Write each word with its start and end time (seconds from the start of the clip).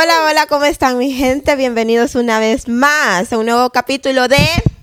Hola, 0.00 0.14
hola, 0.30 0.46
¿cómo 0.46 0.64
están 0.64 0.96
mi 0.98 1.12
gente? 1.12 1.56
Bienvenidos 1.56 2.14
una 2.14 2.38
vez 2.38 2.68
más 2.68 3.32
a 3.32 3.38
un 3.38 3.44
nuevo 3.44 3.68
capítulo 3.70 4.28
de 4.28 4.38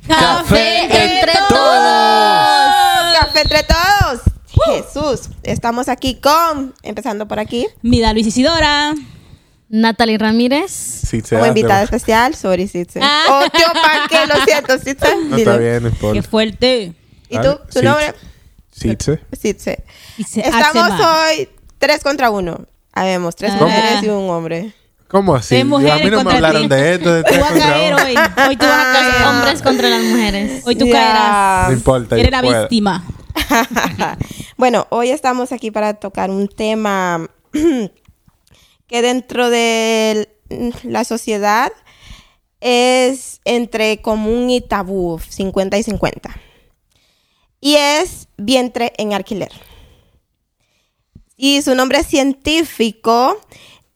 Café 0.08 0.84
entre 0.84 1.34
todos. 1.50 3.16
Café 3.20 3.42
entre 3.42 3.64
todos. 3.64 4.22
Jesús, 4.66 5.30
estamos 5.44 5.88
aquí 5.90 6.16
con, 6.16 6.74
empezando 6.84 7.28
por 7.28 7.40
aquí, 7.40 7.68
Mida 7.82 8.14
Luis 8.14 8.28
Isidora. 8.28 8.94
Natalie 9.70 10.18
Ramírez. 10.18 11.02
Como 11.30 11.42
hace. 11.42 11.48
invitada 11.48 11.84
especial, 11.84 12.36
sorry, 12.36 12.68
Sitze. 12.68 13.00
Ah. 13.02 13.24
Oh, 13.30 13.50
tío 13.50 13.66
Panque, 13.74 14.28
lo 14.28 14.44
siento, 14.46 14.78
Sitze. 14.78 15.16
No 15.30 15.36
Dilo. 15.36 15.52
está 15.52 15.58
bien, 15.58 15.84
no 15.84 15.90
Qué 15.90 15.96
importa. 15.96 16.30
fuerte. 16.30 16.94
¿Y 17.30 17.38
tú? 17.40 17.60
¿Tu 17.74 17.80
Sí. 17.80 17.86
nombre? 17.86 18.14
Sitze. 18.72 19.20
Sitze. 19.32 19.84
Estamos 20.18 20.92
hoy 21.00 21.50
tres 21.80 22.04
contra 22.04 22.30
uno. 22.30 22.66
Habemos 22.94 23.36
tres 23.36 23.54
¿Cómo? 23.54 23.68
mujeres 23.68 24.04
y 24.04 24.10
un 24.10 24.30
hombre. 24.30 24.74
¿Cómo 25.08 25.36
así? 25.36 25.56
A 25.60 25.64
mí 25.64 25.70
no 25.70 25.78
me 25.80 26.12
contra 26.12 26.36
hablaron 26.36 26.64
ti. 26.64 26.68
de 26.70 26.94
esto, 26.96 27.14
de 27.14 27.24
Tú 27.24 27.30
tres 27.30 27.42
vas 27.42 27.52
a 27.52 27.60
caer 27.60 27.94
hoy. 27.94 28.16
Hoy 28.50 28.58
tú 28.58 28.66
vas 28.66 28.86
a 28.86 28.92
caer. 28.94 29.14
Ah. 29.20 29.30
Hombres 29.30 29.62
contra 29.62 29.90
las 29.90 30.04
mujeres. 30.04 30.64
Hoy 30.66 30.76
tú 30.76 30.86
Ya. 30.86 30.92
caerás. 30.94 31.68
No 31.70 31.74
importa. 31.74 32.18
Eres 32.18 32.32
la 32.32 32.42
puedo. 32.42 32.62
víctima. 32.62 33.06
bueno, 34.58 34.88
hoy 34.90 35.10
estamos 35.12 35.52
aquí 35.52 35.72
para 35.72 35.94
tocar 35.94 36.30
un 36.30 36.48
tema 36.50 37.30
que 38.88 39.02
dentro 39.02 39.50
de 39.50 40.30
la 40.84 41.04
sociedad 41.04 41.72
es 42.60 43.40
entre 43.46 44.02
común 44.02 44.50
y 44.50 44.62
tabú, 44.62 45.20
50 45.30 45.78
y 45.78 45.84
50. 45.84 46.36
Y 47.62 47.76
es 47.76 48.28
vientre 48.38 48.94
en 48.98 49.14
alquiler. 49.14 49.52
Y 51.38 51.62
su 51.62 51.76
nombre 51.76 52.04
científico 52.04 53.40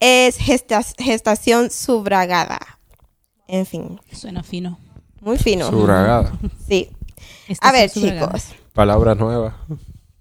es 0.01 0.37
gestas- 0.37 0.95
gestación 0.97 1.71
subrogada. 1.71 2.59
En 3.47 3.65
fin, 3.65 4.01
Suena 4.11 4.43
fino. 4.43 4.77
muy 5.21 5.37
fino. 5.37 5.69
Subragada. 5.69 6.33
Sí. 6.67 6.89
A 7.61 7.71
ver, 7.71 7.89
chicos. 7.89 8.47
Palabra 8.73 9.15
nueva. 9.15 9.57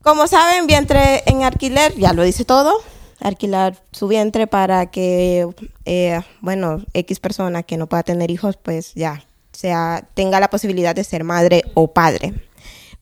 Como 0.03 0.27
saben, 0.27 0.67
vientre 0.67 1.23
en 1.27 1.43
alquiler, 1.43 1.95
ya 1.97 2.13
lo 2.13 2.23
dice 2.23 2.45
todo. 2.45 2.73
Alquilar 3.21 3.77
su 3.93 4.09
vientre 4.09 4.47
para 4.47 4.87
que, 4.91 5.47
eh, 5.85 6.21
bueno, 6.41 6.83
X 6.95 7.21
persona 7.21 7.63
que 7.63 7.77
no 7.77 7.87
pueda 7.87 8.03
tener 8.03 8.31
hijos, 8.31 8.57
pues 8.57 8.95
ya 8.95 9.25
sea, 9.53 10.09
tenga 10.15 10.41
la 10.41 10.49
posibilidad 10.51 10.95
de 10.95 11.05
ser 11.05 11.23
madre 11.25 11.65
o 11.75 11.93
padre. 11.93 12.35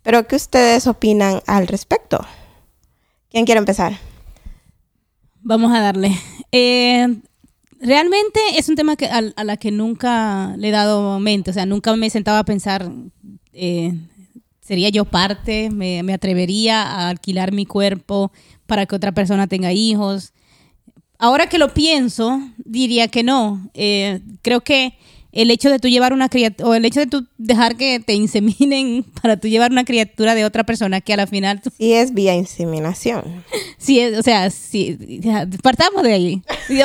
Pero, 0.02 0.26
¿qué 0.26 0.36
ustedes 0.36 0.86
opinan 0.86 1.40
al 1.46 1.66
respecto? 1.68 2.18
¿Quién 3.30 3.44
quiere 3.44 3.58
empezar? 3.60 3.92
Vamos 5.48 5.72
a 5.72 5.80
darle. 5.80 6.14
Eh, 6.52 7.06
realmente 7.80 8.38
es 8.58 8.68
un 8.68 8.76
tema 8.76 8.96
que, 8.96 9.06
a, 9.06 9.22
la 9.22 9.56
que 9.56 9.70
nunca 9.70 10.54
le 10.58 10.68
he 10.68 10.70
dado 10.70 11.18
mente. 11.20 11.48
O 11.48 11.54
sea, 11.54 11.64
nunca 11.64 11.96
me 11.96 12.10
sentaba 12.10 12.40
a 12.40 12.44
pensar, 12.44 12.92
eh, 13.54 13.94
¿sería 14.60 14.90
yo 14.90 15.06
parte? 15.06 15.70
¿Me, 15.70 16.02
me 16.02 16.12
atrevería 16.12 16.82
a 16.82 17.08
alquilar 17.08 17.52
mi 17.52 17.64
cuerpo 17.64 18.30
para 18.66 18.84
que 18.84 18.94
otra 18.94 19.12
persona 19.12 19.46
tenga 19.46 19.72
hijos? 19.72 20.34
Ahora 21.18 21.48
que 21.48 21.56
lo 21.56 21.72
pienso, 21.72 22.42
diría 22.58 23.08
que 23.08 23.22
no. 23.22 23.70
Eh, 23.72 24.20
creo 24.42 24.60
que 24.60 24.98
el 25.42 25.50
hecho 25.50 25.70
de 25.70 25.78
tú 25.78 25.88
llevar 25.88 26.12
una 26.12 26.28
criatura, 26.28 26.68
o 26.68 26.74
el 26.74 26.84
hecho 26.84 27.00
de 27.00 27.06
tú 27.06 27.26
dejar 27.38 27.76
que 27.76 28.00
te 28.00 28.14
inseminen 28.14 29.04
para 29.22 29.36
tú 29.36 29.48
llevar 29.48 29.70
una 29.70 29.84
criatura 29.84 30.34
de 30.34 30.44
otra 30.44 30.64
persona 30.64 31.00
que 31.00 31.12
a 31.12 31.16
la 31.16 31.26
final 31.26 31.60
tú 31.62 31.70
Si 31.78 31.92
es 31.92 32.12
vía 32.14 32.34
inseminación. 32.34 33.44
Sí, 33.78 34.00
es- 34.00 34.18
o 34.18 34.22
sea, 34.22 34.50
sí, 34.50 35.20
partamos 35.62 36.02
de 36.02 36.12
ahí. 36.12 36.42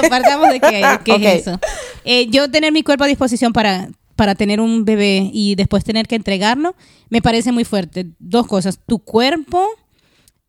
Partamos 0.10 0.50
de 0.50 0.60
que, 0.60 0.84
que 1.04 1.12
Ok. 1.14 1.22
es 1.24 1.42
eso. 1.48 1.60
Eh, 2.06 2.28
yo 2.30 2.50
tener 2.52 2.72
mi 2.72 2.84
cuerpo 2.84 3.04
a 3.04 3.08
disposición 3.08 3.52
para, 3.52 3.90
para 4.16 4.36
tener 4.36 4.62
un 4.62 4.86
bebé 4.86 5.30
y 5.34 5.56
después 5.56 5.84
tener 5.84 6.08
que 6.08 6.16
entregarlo, 6.16 6.76
me 7.10 7.22
parece 7.22 7.52
muy 7.52 7.64
fuerte. 7.66 8.06
Dos 8.20 8.46
cosas. 8.46 8.80
Tu 8.86 9.00
cuerpo, 9.00 9.68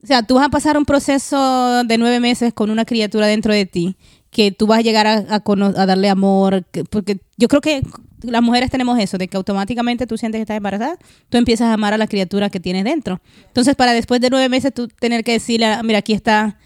o 0.05 0.07
sea, 0.07 0.23
tú 0.23 0.35
vas 0.35 0.45
a 0.45 0.51
pasar 0.51 0.77
un 0.77 0.85
proceso 0.85 1.83
de 1.83 1.97
nueve 1.97 2.21
meses 2.21 2.53
con 2.53 2.71
una 2.71 2.85
criatura 2.85 3.27
dentro 3.27 3.55
de 3.55 3.65
ti, 3.65 3.97
que 4.31 4.53
tú 4.53 4.67
vas 4.67 4.81
a 4.81 4.83
llegar 4.83 5.07
a, 5.07 5.15
a 5.31 5.43
a 5.43 5.87
darle 5.87 6.11
amor, 6.11 6.65
que- 6.71 6.85
porque 6.85 7.21
yo 7.39 7.49
creo 7.49 7.63
que 7.63 7.83
las 8.23 8.43
mujeres 8.43 8.71
tenemos 8.71 8.99
eso, 8.99 9.17
de 9.17 9.29
que 9.29 9.37
automáticamente 9.39 10.07
tú 10.07 10.19
sientes 10.19 10.39
que 10.39 10.43
estás 10.43 10.59
embarazada, 10.59 10.99
tú 11.31 11.39
empiezas 11.39 11.69
a 11.69 11.73
amar 11.73 11.95
a 11.95 11.99
la 11.99 12.07
criatura 12.07 12.51
que 12.51 12.61
tienes 12.61 12.85
dentro. 12.85 13.21
Entonces, 13.47 13.75
para 13.77 13.93
después 13.95 14.21
de 14.21 14.29
nueve 14.29 14.51
meses 14.51 14.75
tú 14.75 14.89
tener 14.89 15.25
que 15.25 15.33
decirle, 15.33 15.67
ah, 15.67 15.83
mira, 15.83 16.01
aquí 16.01 16.13
está 16.13 16.59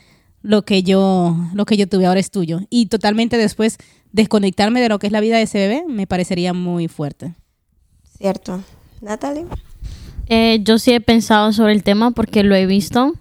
lo 0.43 0.65
que 0.65 0.83
yo, 0.83 1.37
lo 1.55 1.65
que 1.65 1.77
yo 1.77 1.89
tuve, 1.89 2.07
ahora 2.07 2.19
es 2.21 2.31
tuyo. 2.33 2.61
Y 2.71 2.87
totalmente 2.87 3.37
después 3.37 3.79
desconectarme 4.13 4.81
de 4.81 4.89
lo 4.89 4.99
que 4.99 5.07
es 5.07 5.13
la 5.13 5.21
vida 5.21 5.37
de 5.37 5.43
ese 5.43 5.59
bebé, 5.59 5.85
me 5.87 6.07
parecería 6.09 6.53
muy 6.53 6.89
fuerte. 6.89 7.35
¿Cierto? 8.19 8.63
Natalie. 9.01 9.47
Eh, 10.29 10.61
yo 10.63 10.79
sí 10.79 10.93
he 10.93 11.01
pensado 11.01 11.53
sobre 11.53 11.73
el 11.73 11.83
tema 11.85 12.11
porque 12.11 12.43
lo 12.43 12.55
he 12.55 12.67
visto 12.67 13.15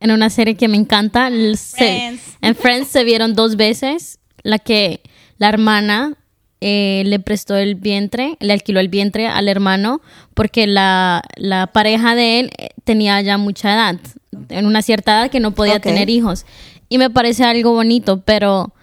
en 0.00 0.10
una 0.10 0.30
serie 0.30 0.54
que 0.56 0.68
me 0.68 0.76
encanta. 0.76 1.28
El- 1.28 1.56
se- 1.56 1.76
Friends. 1.76 2.22
en 2.40 2.54
Friends 2.56 2.88
se 2.88 3.04
vieron 3.04 3.34
dos 3.34 3.56
veces. 3.56 4.18
La 4.42 4.58
que 4.58 5.00
la 5.38 5.48
hermana 5.50 6.14
eh, 6.62 7.02
le 7.06 7.18
prestó 7.20 7.56
el 7.56 7.74
vientre, 7.74 8.36
le 8.40 8.52
alquiló 8.52 8.80
el 8.80 8.88
vientre 8.88 9.26
al 9.26 9.48
hermano 9.48 10.00
porque 10.34 10.66
la, 10.66 11.22
la 11.36 11.66
pareja 11.68 12.14
de 12.14 12.40
él 12.40 12.50
eh, 12.58 12.68
tenía 12.84 13.20
ya 13.22 13.38
mucha 13.38 13.72
edad, 13.72 14.00
en 14.50 14.66
una 14.66 14.82
cierta 14.82 15.12
edad 15.12 15.30
que 15.30 15.40
no 15.40 15.52
podía 15.52 15.80
tener 15.80 16.10
hijos. 16.10 16.44
Y 16.88 16.98
me 16.98 17.08
parece 17.10 17.44
algo 17.44 17.72
bonito, 17.72 18.20
pero 18.22 18.74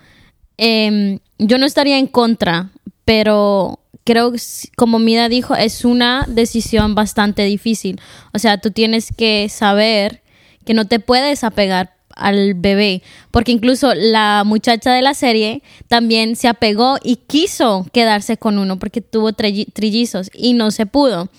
em, 0.58 1.20
yo 1.38 1.58
no 1.58 1.66
estaría 1.66 1.98
en 1.98 2.08
contra, 2.08 2.70
pero 3.06 3.80
creo 4.04 4.32
que, 4.32 4.40
como 4.76 4.98
Mida 5.00 5.30
dijo, 5.30 5.56
es 5.56 5.86
una 5.86 6.26
decisión 6.28 6.96
bastante 6.96 7.44
difícil. 7.44 8.00
O 8.34 8.40
sea, 8.40 8.60
tú 8.60 8.72
tienes 8.72 9.10
que 9.16 9.50
saber 9.50 10.22
que 10.68 10.76
no 10.76 10.86
te 10.86 11.00
puedes 11.00 11.44
apegar 11.44 11.96
al 12.16 12.54
bebé, 12.56 13.02
porque 13.32 13.52
incluso 13.52 13.94
la 13.96 14.44
muchacha 14.46 14.92
de 14.94 15.02
la 15.02 15.14
serie 15.14 15.62
también 15.88 16.36
se 16.36 16.48
apegó 16.48 16.98
y 17.04 17.16
quiso 17.18 17.86
quedarse 17.94 18.38
con 18.38 18.58
uno 18.60 18.78
porque 18.80 19.02
tuvo 19.02 19.34
trillizos 19.34 20.30
y 20.34 20.54
no 20.54 20.70
se 20.72 20.86
pudo. 20.86 21.30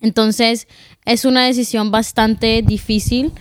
Entonces 0.00 0.66
es 1.04 1.24
una 1.24 1.44
decisión 1.44 1.90
bastante 1.90 2.62
difícil, 2.62 3.32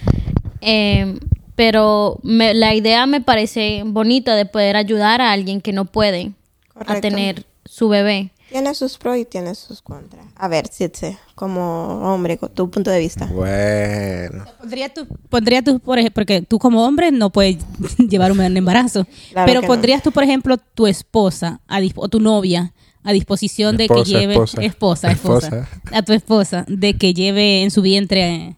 eh, 0.62 1.18
pero 1.56 2.20
me- 2.24 2.54
la 2.54 2.74
idea 2.74 3.06
me 3.06 3.22
parece 3.22 3.84
bonita 3.86 4.36
de 4.36 4.46
poder 4.46 4.76
ayudar 4.76 5.22
a 5.22 5.32
alguien 5.32 5.62
que 5.62 5.72
no 5.74 5.86
puede 5.86 6.32
a 6.76 7.02
tener 7.02 7.46
su 7.66 7.90
bebé. 7.90 8.32
Tiene 8.50 8.74
sus 8.74 8.98
pros 8.98 9.18
y 9.18 9.26
tiene 9.26 9.54
sus 9.56 9.82
contras. 9.82 10.26
A 10.36 10.48
ver, 10.48 10.68
Sitze, 10.68 11.18
como 11.36 12.14
hombre, 12.14 12.38
con 12.38 12.50
tu 12.50 12.70
punto 12.72 12.90
de 12.90 13.00
vista. 13.00 13.26
Bueno. 13.28 14.46
Pondría 14.60 14.94
tú, 14.94 15.08
pondría 15.30 15.62
tú 15.64 15.80
por 15.80 16.00
ejemplo, 16.00 16.16
porque 16.16 16.42
tú 16.42 16.58
como 16.60 16.84
hombre 16.86 17.12
no 17.12 17.30
puedes 17.32 17.58
llevar 18.10 18.32
un 18.32 18.42
embarazo, 18.42 19.06
Claro 19.32 19.46
pero 19.48 19.62
no. 19.62 19.68
pondrías 19.68 20.02
tú, 20.02 20.12
por 20.12 20.24
ejemplo, 20.24 20.58
tu 20.58 20.88
esposa 20.88 21.62
a 21.68 21.80
dispo- 21.80 22.02
o 22.04 22.10
tu 22.10 22.20
novia 22.20 22.74
a 23.04 23.14
disposición 23.14 23.78
de 23.78 23.88
que 23.88 24.04
lleve 24.04 24.34
esposa. 24.34 24.62
esposa, 24.62 25.12
esposa, 25.12 25.48
Esposa. 25.48 25.68
a 25.98 26.02
tu 26.02 26.14
esposa 26.14 26.66
de 26.68 26.98
que 26.98 27.14
lleve 27.14 27.64
en 27.64 27.72
su 27.72 27.82
vientre 27.82 28.36
eh, 28.36 28.56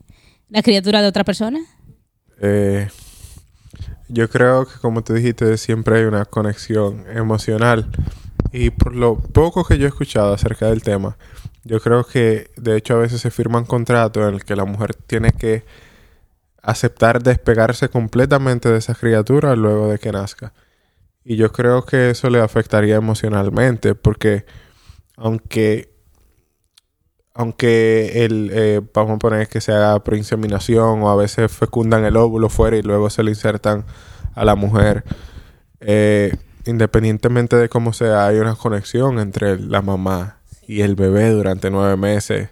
la 0.50 0.64
criatura 0.64 1.02
de 1.02 1.08
otra 1.08 1.24
persona. 1.24 1.60
Eh, 2.42 2.88
yo 4.10 4.30
creo 4.30 4.66
que 4.66 4.80
como 4.82 5.04
tú 5.04 5.14
dijiste, 5.14 5.58
siempre 5.58 6.00
hay 6.00 6.06
una 6.06 6.26
conexión 6.26 7.06
emocional. 7.14 7.88
Y 8.52 8.70
por 8.72 8.96
lo 8.96 9.18
poco 9.18 9.64
que 9.64 9.78
yo 9.78 9.86
he 9.86 9.90
escuchado 9.90 10.34
acerca 10.34 10.68
del 10.68 10.84
tema, 10.84 11.18
yo 11.64 11.80
creo 11.80 12.04
que 12.04 12.52
de 12.58 12.78
hecho 12.78 12.96
a 12.96 13.00
veces 13.00 13.22
se 13.22 13.32
firman 13.32 13.66
contratos 13.66 14.28
en 14.28 14.36
el 14.36 14.44
que 14.44 14.56
la 14.56 14.66
mujer 14.66 14.94
tiene 14.94 15.32
que 15.32 15.64
aceptar 16.62 17.24
despegarse 17.24 17.90
completamente 17.90 18.70
de 18.70 18.78
esa 18.78 18.96
criatura 18.96 19.56
luego 19.56 19.90
de 19.90 20.00
que 20.00 20.12
nazca. 20.12 20.54
Y 21.24 21.36
yo 21.36 21.52
creo 21.52 21.84
que 21.86 22.10
eso 22.10 22.30
le 22.30 22.42
afectaría 22.42 22.96
emocionalmente 22.96 23.96
porque 23.96 24.46
aunque 25.16 25.92
aunque 27.34 28.26
el 28.26 28.50
eh, 28.54 28.82
vamos 28.94 29.16
a 29.16 29.20
poner 29.20 29.48
que 29.48 29.62
se 29.62 29.72
haga 29.72 30.04
preinseminación 30.04 31.02
o 31.04 31.10
a 31.10 31.16
veces 31.16 31.52
fecundan 31.52 32.04
el 32.06 32.18
óvulo 32.18 32.50
fuera 32.50 32.76
y 32.76 32.82
luego 32.82 33.10
se 33.10 33.24
le 33.24 33.32
insertan 33.32 33.86
a 34.36 34.44
la 34.44 34.56
mujer 34.56 35.06
eh, 35.80 36.36
independientemente 36.66 37.56
de 37.56 37.70
cómo 37.70 37.94
sea 37.94 38.28
hay 38.28 38.38
una 38.38 38.56
conexión 38.56 39.20
entre 39.20 39.60
la 39.60 39.82
mamá 39.82 40.38
y 40.68 40.82
el 40.82 40.96
bebé 40.96 41.30
durante 41.32 41.70
nueve 41.70 41.98
meses 41.98 42.50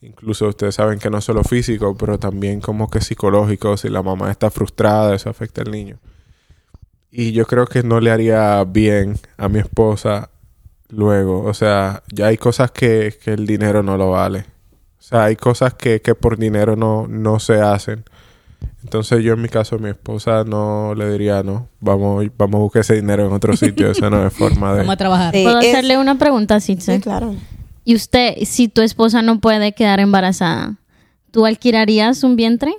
incluso 0.00 0.48
ustedes 0.48 0.74
saben 0.74 0.98
que 0.98 1.10
no 1.10 1.20
solo 1.20 1.44
físico 1.44 1.96
pero 1.96 2.18
también 2.18 2.60
como 2.60 2.88
que 2.88 3.00
psicológico 3.00 3.76
si 3.76 3.88
la 3.88 4.02
mamá 4.02 4.30
está 4.30 4.50
frustrada 4.50 5.14
eso 5.14 5.30
afecta 5.30 5.62
al 5.62 5.70
niño 5.70 5.98
y 7.10 7.32
yo 7.32 7.46
creo 7.46 7.66
que 7.66 7.82
no 7.82 8.00
le 8.00 8.10
haría 8.10 8.62
bien 8.64 9.18
a 9.36 9.48
mi 9.48 9.58
esposa 9.58 10.30
luego. 10.90 11.42
O 11.44 11.54
sea, 11.54 12.02
ya 12.12 12.28
hay 12.28 12.36
cosas 12.36 12.70
que, 12.70 13.16
que 13.22 13.32
el 13.32 13.46
dinero 13.46 13.82
no 13.82 13.96
lo 13.96 14.10
vale. 14.10 14.46
O 14.98 15.02
sea, 15.02 15.24
hay 15.24 15.36
cosas 15.36 15.74
que, 15.74 16.00
que 16.00 16.14
por 16.14 16.36
dinero 16.36 16.76
no, 16.76 17.06
no 17.08 17.40
se 17.40 17.60
hacen. 17.60 18.04
Entonces 18.82 19.22
yo 19.22 19.34
en 19.34 19.42
mi 19.42 19.48
caso 19.48 19.76
a 19.76 19.78
mi 19.78 19.90
esposa 19.90 20.44
no 20.44 20.94
le 20.94 21.10
diría 21.12 21.42
no, 21.42 21.68
vamos, 21.80 22.24
vamos 22.38 22.54
a 22.54 22.62
buscar 22.62 22.80
ese 22.80 22.94
dinero 22.94 23.26
en 23.26 23.32
otro 23.32 23.54
sitio, 23.56 23.90
esa 23.90 24.08
no 24.08 24.26
es 24.26 24.32
forma 24.32 24.72
de... 24.72 24.78
Vamos 24.78 24.94
a 24.94 24.96
trabajar. 24.96 25.34
Sí. 25.34 25.42
¿Puedo 25.44 25.60
es- 25.60 25.68
hacerle 25.74 25.98
una 25.98 26.16
pregunta, 26.18 26.60
Citze? 26.60 26.96
Sí, 26.96 27.00
claro. 27.02 27.34
Y 27.84 27.94
usted, 27.94 28.36
si 28.44 28.68
tu 28.68 28.80
esposa 28.82 29.20
no 29.22 29.40
puede 29.40 29.72
quedar 29.72 30.00
embarazada, 30.00 30.76
¿tú 31.30 31.44
alquilarías 31.46 32.22
un 32.24 32.36
vientre? 32.36 32.74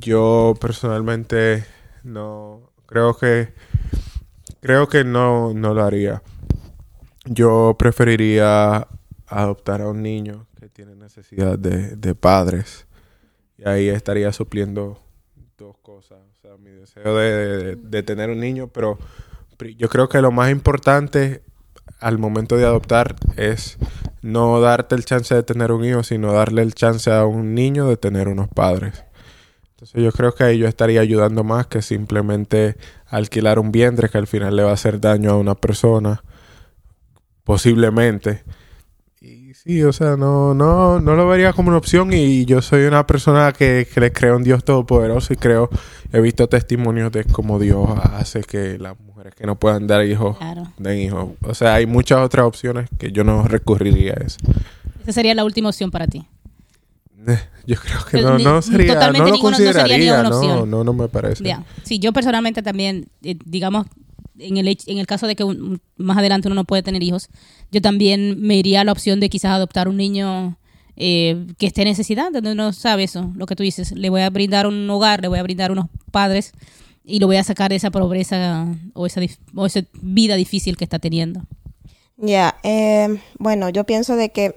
Yo 0.00 0.54
personalmente 0.60 1.64
no 2.02 2.70
creo 2.86 3.16
que 3.16 3.52
creo 4.60 4.88
que 4.88 5.04
no, 5.04 5.52
no 5.54 5.74
lo 5.74 5.84
haría. 5.84 6.22
Yo 7.26 7.76
preferiría 7.78 8.86
adoptar 9.26 9.82
a 9.82 9.88
un 9.88 10.02
niño 10.02 10.46
que 10.58 10.68
tiene 10.68 10.94
necesidad 10.94 11.58
de, 11.58 11.96
de 11.96 12.14
padres. 12.14 12.86
Y 13.60 13.68
ahí 13.68 13.88
estaría 13.90 14.32
supliendo 14.32 14.98
dos 15.58 15.76
cosas. 15.82 16.18
O 16.18 16.40
sea, 16.40 16.56
mi 16.56 16.70
deseo 16.70 17.14
de, 17.14 18.02
tener 18.02 18.30
un 18.30 18.40
niño, 18.40 18.68
pero 18.68 18.98
yo 19.76 19.88
creo 19.90 20.08
que 20.08 20.22
lo 20.22 20.32
más 20.32 20.50
importante 20.50 21.42
al 21.98 22.16
momento 22.16 22.56
de 22.56 22.64
adoptar 22.64 23.16
es 23.36 23.76
no 24.22 24.58
darte 24.60 24.94
el 24.94 25.04
chance 25.04 25.34
de 25.34 25.42
tener 25.42 25.72
un 25.72 25.84
hijo, 25.84 26.02
sino 26.02 26.32
darle 26.32 26.62
el 26.62 26.74
chance 26.74 27.10
a 27.10 27.26
un 27.26 27.54
niño 27.54 27.86
de 27.86 27.98
tener 27.98 28.28
unos 28.28 28.48
padres. 28.48 29.04
Entonces 29.72 30.02
yo 30.02 30.12
creo 30.12 30.34
que 30.34 30.44
ahí 30.44 30.58
yo 30.58 30.66
estaría 30.66 31.02
ayudando 31.02 31.44
más 31.44 31.66
que 31.66 31.82
simplemente 31.82 32.76
alquilar 33.06 33.58
un 33.58 33.72
vientre 33.72 34.08
que 34.08 34.16
al 34.16 34.26
final 34.26 34.56
le 34.56 34.62
va 34.62 34.70
a 34.70 34.74
hacer 34.74 35.00
daño 35.00 35.32
a 35.32 35.36
una 35.36 35.54
persona, 35.54 36.22
posiblemente. 37.44 38.42
Sí, 39.70 39.84
o 39.84 39.92
sea, 39.92 40.16
no, 40.16 40.52
no, 40.52 40.98
no 40.98 41.14
lo 41.14 41.28
vería 41.28 41.52
como 41.52 41.68
una 41.68 41.78
opción 41.78 42.12
y 42.12 42.44
yo 42.44 42.60
soy 42.60 42.86
una 42.86 43.06
persona 43.06 43.52
que, 43.52 43.86
que 43.94 44.00
le 44.00 44.10
creo 44.12 44.36
en 44.36 44.42
Dios 44.42 44.64
Todopoderoso 44.64 45.32
y 45.32 45.36
creo, 45.36 45.70
he 46.12 46.20
visto 46.20 46.48
testimonios 46.48 47.12
de 47.12 47.22
cómo 47.22 47.60
Dios 47.60 47.88
hace 48.02 48.40
que 48.42 48.78
las 48.80 48.98
mujeres 48.98 49.32
que 49.36 49.46
no 49.46 49.60
puedan 49.60 49.86
dar 49.86 50.04
hijos 50.04 50.36
Claro. 50.38 50.64
den 50.76 50.98
hijos. 50.98 51.28
O 51.42 51.54
sea, 51.54 51.74
hay 51.74 51.86
muchas 51.86 52.18
otras 52.18 52.46
opciones 52.46 52.88
que 52.98 53.12
yo 53.12 53.22
no 53.22 53.46
recurriría 53.46 54.14
a 54.20 54.24
eso. 54.24 54.38
Esa 55.04 55.12
sería 55.12 55.36
la 55.36 55.44
última 55.44 55.68
opción 55.68 55.92
para 55.92 56.08
ti. 56.08 56.26
Eh, 57.28 57.38
Yo 57.64 57.76
creo 57.76 58.04
que 58.10 58.22
no, 58.22 58.38
ni- 58.38 58.42
no 58.42 58.60
sería, 58.62 58.94
totalmente 58.94 59.18
no 59.20 59.26
lo 59.28 59.34
ninguna- 59.34 59.50
no 59.52 59.56
sería 59.56 59.72
consideraría, 59.72 60.12
ninguna 60.14 60.30
no, 60.30 60.36
opción. 60.40 60.70
no, 60.70 60.82
no 60.82 60.92
me 60.94 61.06
parece. 61.06 61.44
Sí, 61.84 62.00
yo 62.00 62.12
personalmente 62.12 62.60
también, 62.60 63.06
eh, 63.22 63.36
digamos, 63.44 63.86
en 64.40 64.56
el, 64.56 64.68
en 64.86 64.98
el 64.98 65.06
caso 65.06 65.26
de 65.26 65.36
que 65.36 65.44
un- 65.44 65.80
más 65.96 66.18
adelante 66.18 66.48
uno 66.48 66.54
no 66.54 66.64
puede 66.64 66.82
tener 66.82 67.02
hijos, 67.02 67.28
yo 67.70 67.80
también 67.80 68.40
me 68.40 68.56
iría 68.56 68.80
a 68.80 68.84
la 68.84 68.92
opción 68.92 69.20
de 69.20 69.28
quizás 69.28 69.52
adoptar 69.52 69.88
un 69.88 69.96
niño 69.96 70.58
eh, 70.96 71.46
que 71.58 71.66
esté 71.66 71.82
en 71.82 71.88
necesidad, 71.88 72.30
donde 72.32 72.52
uno 72.52 72.72
sabe 72.72 73.04
eso, 73.04 73.32
lo 73.36 73.46
que 73.46 73.56
tú 73.56 73.62
dices, 73.62 73.92
le 73.92 74.10
voy 74.10 74.20
a 74.22 74.30
brindar 74.30 74.66
un 74.66 74.88
hogar, 74.90 75.22
le 75.22 75.28
voy 75.28 75.38
a 75.38 75.42
brindar 75.42 75.70
unos 75.72 75.86
padres 76.10 76.52
y 77.04 77.18
lo 77.20 77.26
voy 77.26 77.36
a 77.36 77.44
sacar 77.44 77.70
de 77.70 77.76
esa 77.76 77.90
pobreza 77.90 78.66
o 78.94 79.06
esa, 79.06 79.20
o 79.54 79.66
esa 79.66 79.80
vida 80.02 80.36
difícil 80.36 80.76
que 80.76 80.84
está 80.84 80.98
teniendo. 80.98 81.42
Ya, 82.18 82.58
eh, 82.62 83.18
bueno, 83.38 83.70
yo 83.70 83.84
pienso 83.84 84.14
de 84.16 84.30
que, 84.30 84.56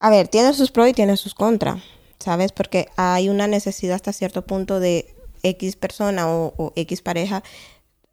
a 0.00 0.10
ver, 0.10 0.28
tiene 0.28 0.52
sus 0.54 0.70
pros 0.70 0.88
y 0.88 0.92
tiene 0.92 1.16
sus 1.16 1.34
contras, 1.34 1.82
¿sabes? 2.18 2.52
Porque 2.52 2.88
hay 2.96 3.28
una 3.28 3.46
necesidad 3.46 3.94
hasta 3.96 4.12
cierto 4.12 4.46
punto 4.46 4.80
de 4.80 5.14
X 5.42 5.76
persona 5.76 6.28
o, 6.28 6.54
o 6.56 6.72
X 6.74 7.02
pareja, 7.02 7.42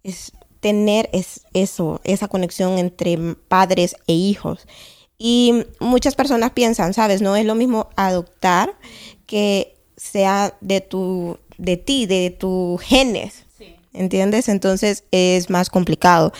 es 0.05 0.31
tener 0.59 1.09
es, 1.13 1.41
eso, 1.53 1.99
esa 2.03 2.27
conexión 2.27 2.77
entre 2.77 3.17
padres 3.47 3.95
e 4.07 4.13
hijos. 4.13 4.67
Y 5.17 5.65
muchas 5.79 6.15
personas 6.15 6.51
piensan, 6.51 6.93
¿sabes? 6.93 7.21
No 7.21 7.35
es 7.35 7.45
lo 7.45 7.55
mismo 7.55 7.89
adoptar 7.95 8.75
que 9.25 9.75
sea 9.97 10.55
de 10.61 10.81
tu, 10.81 11.37
de 11.57 11.77
ti, 11.77 12.05
de 12.05 12.29
tus 12.31 12.81
genes. 12.81 13.43
¿Entiendes? 13.93 14.49
Entonces 14.49 15.05
es 15.11 15.49
más 15.49 15.69
complicado. 15.69 16.33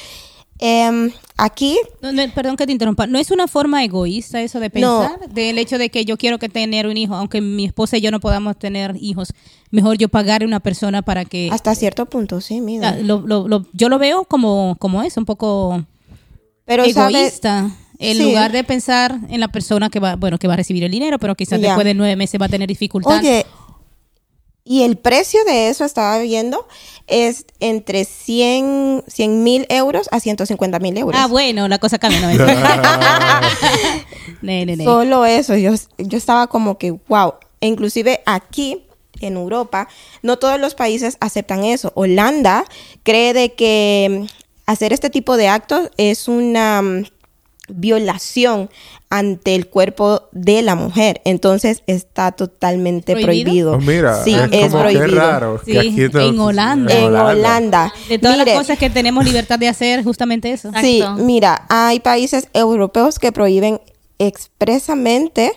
Em, 0.60 1.12
aquí 1.38 1.78
No, 2.02 2.13
no, 2.13 2.24
perdón 2.34 2.56
que 2.56 2.66
te 2.66 2.72
interrumpa. 2.72 3.07
¿No 3.07 3.19
es 3.19 3.30
una 3.30 3.48
forma 3.48 3.84
egoísta 3.84 4.42
eso 4.42 4.60
de 4.62 4.68
No. 4.75 5.02
pensar? 5.02 5.30
Del 5.34 5.57
hecho 5.57 5.78
de 5.78 5.90
que 5.90 6.06
yo 6.06 6.18
quiero 6.18 6.40
que 6.40 6.48
tener 6.48 6.88
un 6.88 6.96
hijo, 6.96 7.13
aunque 7.13 7.42
mi 7.42 7.66
esposa 7.66 7.98
y 7.98 8.02
yo 8.02 8.10
no 8.12 8.19
podamos 8.22 8.57
tener 8.57 8.96
hijos, 9.02 9.34
mejor 9.72 9.98
yo 9.98 10.07
pagar 10.07 10.44
a 10.44 10.46
una 10.46 10.62
persona 10.62 11.02
para 11.02 11.25
que... 11.25 11.50
hasta 11.52 11.75
cierto 11.75 12.06
punto, 12.06 12.40
sí, 12.40 12.57
Ah, 12.60 12.62
mira. 12.62 12.96
lo- 12.98 13.22
lo- 13.25 13.48
lo- 13.50 13.66
yo 13.74 13.90
lo 13.90 14.00
veo 14.00 14.24
como, 14.24 14.78
como 14.80 15.04
eso, 15.04 15.19
un 15.19 15.25
poco 15.25 15.84
Pero 16.66 16.86
sabes, 16.90 17.16
egoísta. 17.18 17.72
En 18.00 18.18
Sí. 18.18 18.24
lugar 18.24 18.52
de 18.52 18.63
pensar 18.63 19.19
en 19.30 19.40
la 19.40 19.48
persona 19.50 19.90
que 19.90 20.00
va, 20.00 20.16
bueno, 20.16 20.38
que 20.38 20.48
va 20.48 20.54
a 20.54 20.57
recibir 20.57 20.84
el 20.84 20.92
dinero, 20.92 21.18
pero 21.19 21.36
quizás 21.36 21.60
Ya. 21.60 21.68
después 21.68 21.86
de 21.86 21.94
nueve 21.94 22.16
meses 22.16 22.40
va 22.42 22.46
a 22.46 22.50
tener 22.50 22.68
dificultad. 22.68 23.22
Y 24.68 24.82
el 24.82 24.98
precio 24.98 25.44
de 25.46 25.70
eso 25.70 25.86
estaba 25.86 26.18
viendo 26.18 26.68
es 27.06 27.46
entre 27.60 28.04
100 28.04 29.04
mil 29.44 29.68
euros 29.70 30.10
a 30.12 30.20
150 30.20 30.80
mil 30.80 30.98
euros. 30.98 31.22
ah, 31.22 31.28
bueno, 31.28 31.68
la 31.68 31.78
cosa 31.78 32.00
cambia. 32.00 32.20
No, 32.20 32.30
ne, 34.42 34.66
ne. 34.66 34.84
Solo 34.84 35.24
eso, 35.26 35.56
yo, 35.56 35.74
yo 36.00 36.18
estaba 36.18 36.48
como 36.48 36.80
que, 36.80 36.92
wow. 37.08 37.36
E 37.62 37.68
inclusive 37.68 38.24
aquí 38.26 38.88
en 39.22 39.36
Europa, 39.36 39.88
no 40.24 40.40
todos 40.40 40.60
los 40.60 40.74
países 40.74 41.18
aceptan 41.20 41.64
eso. 41.64 41.92
Holanda 41.96 42.66
cree 43.04 43.34
de 43.34 43.54
que 43.54 44.26
hacer 44.66 44.94
este 44.94 45.12
tipo 45.12 45.38
de 45.38 45.48
actos 45.48 45.92
es 45.98 46.28
una 46.28 46.82
mm, 46.82 47.06
violación 47.68 48.70
ante 49.10 49.56
el 49.56 49.68
cuerpo 49.68 50.24
de 50.32 50.62
la 50.62 50.76
mujer. 50.76 51.22
Entonces 51.26 51.84
está 51.88 52.32
totalmente 52.32 53.14
¿Prohibido? 53.14 53.72
prohibido. 53.72 53.74
Pues 53.76 53.86
mira, 53.86 54.24
sí, 54.24 54.34
es, 54.36 54.42
es, 54.52 54.72
como 54.72 54.84
que 54.88 54.94
prohibido. 54.98 55.20
raro. 55.22 55.62
que 55.66 55.72
Sí, 55.72 55.78
aquí 55.78 56.14
no- 56.14 56.20
en 56.22 56.40
Holanda. 56.40 56.94
En 56.94 57.16
Holanda. 57.16 57.94
De 58.10 58.20
todas 58.20 58.38
Mire, 58.38 58.52
las 58.52 58.60
cosas 58.62 58.78
que 58.80 58.90
tenemos 58.90 59.24
libertad 59.26 59.58
de 59.60 59.68
hacer, 59.68 60.04
justamente 60.04 60.52
eso. 60.52 60.72
Sí, 60.82 60.98
Exacto. 61.00 61.24
mira, 61.24 61.66
hay 61.70 62.00
países 62.00 62.50
europeos 62.54 63.20
que 63.20 63.32
prohíben 63.32 63.80
expresamente 64.18 65.52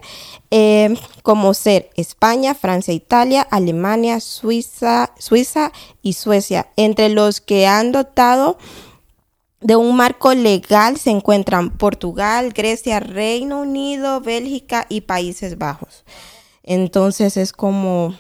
eh, 0.50 0.94
como 1.22 1.52
ser 1.54 1.90
España, 1.96 2.54
Francia, 2.54 2.94
Italia, 2.94 3.46
Alemania, 3.50 4.18
Suiza, 4.20 5.10
Suiza 5.18 5.72
y 6.02 6.14
Suecia. 6.14 6.68
Entre 6.76 7.08
los 7.10 7.40
que 7.40 7.66
han 7.66 7.92
dotado 7.92 8.58
de 9.60 9.76
un 9.76 9.96
marco 9.96 10.32
legal 10.34 10.96
se 10.96 11.10
encuentran 11.10 11.70
Portugal, 11.70 12.52
Grecia, 12.52 13.00
Reino 13.00 13.60
Unido, 13.60 14.20
Bélgica 14.20 14.86
y 14.88 15.02
Países 15.02 15.58
Bajos. 15.58 16.04
Entonces 16.62 17.36
es 17.36 17.52
como 17.52 18.14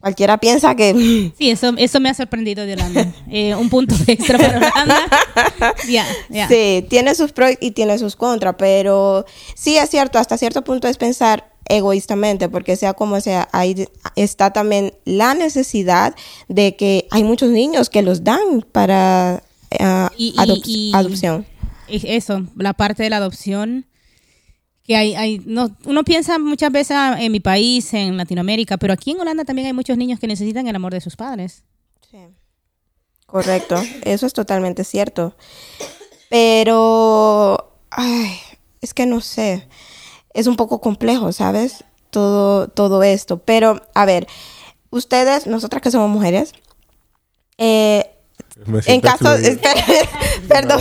cualquiera 0.00 0.38
piensa 0.38 0.74
que 0.74 0.92
Sí, 1.38 1.50
eso, 1.50 1.72
eso 1.78 2.00
me 2.00 2.10
ha 2.10 2.14
sorprendido 2.14 2.66
de 2.66 2.74
Holanda. 2.74 3.12
Eh, 3.30 3.54
un 3.54 3.70
punto 3.70 3.94
extra 4.06 4.38
para 4.38 4.56
Holanda. 4.58 4.96
Ya, 5.88 6.06
ya. 6.28 6.48
Sí, 6.48 6.84
tiene 6.88 7.14
sus 7.14 7.32
pros 7.32 7.52
y 7.60 7.70
tiene 7.70 7.98
sus 7.98 8.16
contras, 8.16 8.56
pero 8.58 9.24
sí 9.54 9.76
es 9.76 9.90
cierto, 9.90 10.18
hasta 10.18 10.36
cierto 10.38 10.62
punto 10.62 10.88
es 10.88 10.96
pensar 10.96 11.50
egoístamente, 11.68 12.48
porque 12.48 12.76
sea 12.76 12.94
como 12.94 13.20
sea, 13.20 13.48
ahí 13.52 13.88
está 14.16 14.52
también 14.52 14.92
la 15.04 15.34
necesidad 15.34 16.14
de 16.48 16.76
que 16.76 17.06
hay 17.10 17.24
muchos 17.24 17.50
niños 17.50 17.88
que 17.88 18.02
los 18.02 18.24
dan 18.24 18.64
para 18.72 19.42
Y- 20.16 20.28
y- 20.30 20.36
adop- 20.36 20.62
y- 20.66 20.92
adopción. 20.94 21.46
Es 21.88 22.04
Eso, 22.04 22.46
la 22.56 22.72
parte 22.72 23.02
de 23.02 23.10
la 23.10 23.18
adopción. 23.18 23.86
Que 24.82 24.96
hay, 24.96 25.14
hay 25.14 25.40
no, 25.46 25.74
uno 25.86 26.04
piensa 26.04 26.38
muchas 26.38 26.70
veces 26.70 26.94
ah, 26.98 27.16
en 27.18 27.32
mi 27.32 27.40
país, 27.40 27.94
en 27.94 28.18
Latinoamérica, 28.18 28.76
pero 28.76 28.92
aquí 28.92 29.12
en 29.12 29.20
Holanda 29.20 29.44
también 29.44 29.66
hay 29.66 29.72
muchos 29.72 29.96
niños 29.96 30.20
que 30.20 30.26
necesitan 30.26 30.68
el 30.68 30.76
amor 30.76 30.92
de 30.92 31.00
sus 31.00 31.16
padres. 31.16 31.62
Correcto, 33.26 33.82
eso 34.02 34.26
es 34.26 34.34
totalmente 34.34 34.84
cierto. 34.84 35.34
Pero, 36.28 37.78
ay, 37.90 38.36
es 38.82 38.92
que 38.92 39.06
no 39.06 39.20
sé, 39.22 39.66
es 40.34 40.46
un 40.46 40.56
poco 40.56 40.80
complejo, 40.80 41.32
¿sabes? 41.32 41.84
Todo, 42.10 42.68
todo 42.68 43.02
esto. 43.02 43.38
Pero, 43.38 43.80
a 43.94 44.04
ver, 44.04 44.26
ustedes, 44.90 45.46
nosotras 45.46 45.80
que 45.82 45.90
somos 45.90 46.10
mujeres, 46.10 46.52
eh, 47.56 48.13
en 48.86 49.00
caso, 49.00 49.24
perdón. 50.48 50.80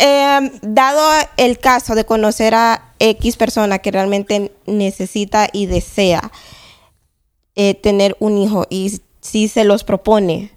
Eh, 0.00 0.50
dado 0.62 1.02
el 1.36 1.58
caso 1.58 1.94
de 1.94 2.04
conocer 2.04 2.54
a 2.54 2.92
X 2.98 3.36
persona 3.36 3.78
que 3.78 3.90
realmente 3.90 4.52
necesita 4.66 5.48
y 5.52 5.66
desea 5.66 6.30
eh, 7.54 7.74
tener 7.74 8.16
un 8.20 8.38
hijo 8.38 8.66
y 8.70 9.00
si 9.20 9.48
se 9.48 9.64
los 9.64 9.84
propone, 9.84 10.52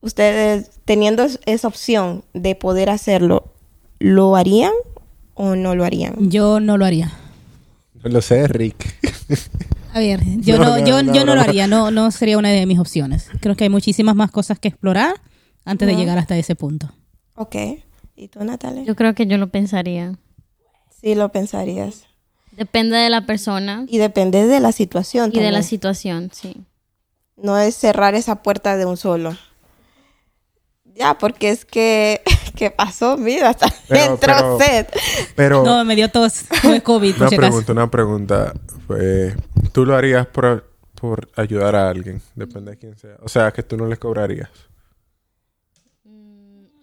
ustedes 0.00 0.70
teniendo 0.84 1.24
es- 1.24 1.38
esa 1.46 1.68
opción 1.68 2.24
de 2.32 2.54
poder 2.54 2.90
hacerlo, 2.90 3.52
¿lo 3.98 4.36
harían 4.36 4.72
o 5.34 5.54
no 5.56 5.74
lo 5.74 5.84
harían? 5.84 6.14
Yo 6.30 6.60
no 6.60 6.78
lo 6.78 6.84
haría. 6.84 7.12
No 8.02 8.10
lo 8.10 8.22
sé, 8.22 8.46
Rick. 8.48 8.96
A 9.94 9.98
ver, 9.98 10.20
yo 10.38 10.58
No, 10.58 10.78
yo, 10.78 11.02
no, 11.02 11.12
yo 11.12 11.20
no, 11.20 11.26
no. 11.26 11.34
lo 11.36 11.40
haría, 11.42 11.66
no, 11.66 11.90
no 11.90 12.10
sería 12.10 12.38
una 12.38 12.48
de 12.50 12.64
mis 12.66 12.78
opciones. 12.78 13.28
Creo 13.40 13.56
que 13.56 13.64
hay 13.64 13.70
muchísimas 13.70 14.14
más 14.14 14.30
cosas 14.30 14.58
que 14.58 14.68
explorar 14.68 15.14
antes 15.64 15.86
de 15.88 15.94
llegar 15.96 16.18
hasta 16.18 16.36
ese 16.36 16.54
punto. 16.54 16.90
Ok. 17.34 17.56
¿Y 18.16 18.28
tú, 18.28 18.42
Natalia? 18.44 18.82
Yo 18.84 18.94
creo 18.96 19.14
que 19.14 19.26
yo 19.26 19.38
lo 19.38 19.48
pensaría. 19.48 20.14
Sí, 21.00 21.14
lo 21.14 21.30
pensarías. 21.30 22.04
Depende 22.56 22.96
de 22.96 23.08
la 23.10 23.24
persona 23.26 23.86
Y 23.88 23.98
depende 23.98 24.46
de 24.46 24.60
la 24.60 24.72
situación. 24.72 25.30
y 25.34 25.40
de 25.40 25.50
la 25.52 25.62
situación, 25.62 26.30
sí. 26.32 26.56
No 27.36 27.58
es 27.58 27.74
cerrar 27.74 28.14
esa 28.14 28.42
puerta 28.42 28.76
de 28.76 28.84
un 28.86 28.96
solo. 28.96 29.36
Ya, 30.94 31.16
porque 31.18 31.50
es 31.50 31.64
que, 31.64 32.20
¿qué 32.56 32.70
pasó? 32.70 33.16
Mira, 33.16 33.50
hasta 33.50 33.66
Pero- 33.88 34.12
entró 34.14 34.34
pero- 34.36 34.58
sed. 34.58 34.86
Pero 35.34 35.64
No, 35.64 35.84
me 35.84 35.96
dio 35.96 36.08
tos. 36.10 36.44
Es 36.64 36.82
COVID, 36.82 37.16
una 37.16 37.28
pregunta, 37.30 37.72
una 37.72 37.90
pregunta. 37.90 38.52
¿Tú 39.72 39.86
lo 39.86 39.96
harías 39.96 40.26
por, 40.26 40.70
por 40.94 41.30
ayudar 41.36 41.74
a 41.76 41.88
alguien? 41.88 42.20
Depende 42.34 42.72
de 42.72 42.76
quién 42.78 42.98
sea. 42.98 43.16
O 43.22 43.28
sea, 43.28 43.50
que 43.52 43.62
tú 43.62 43.76
no 43.76 43.86
le 43.86 43.96
cobrarías. 43.96 44.50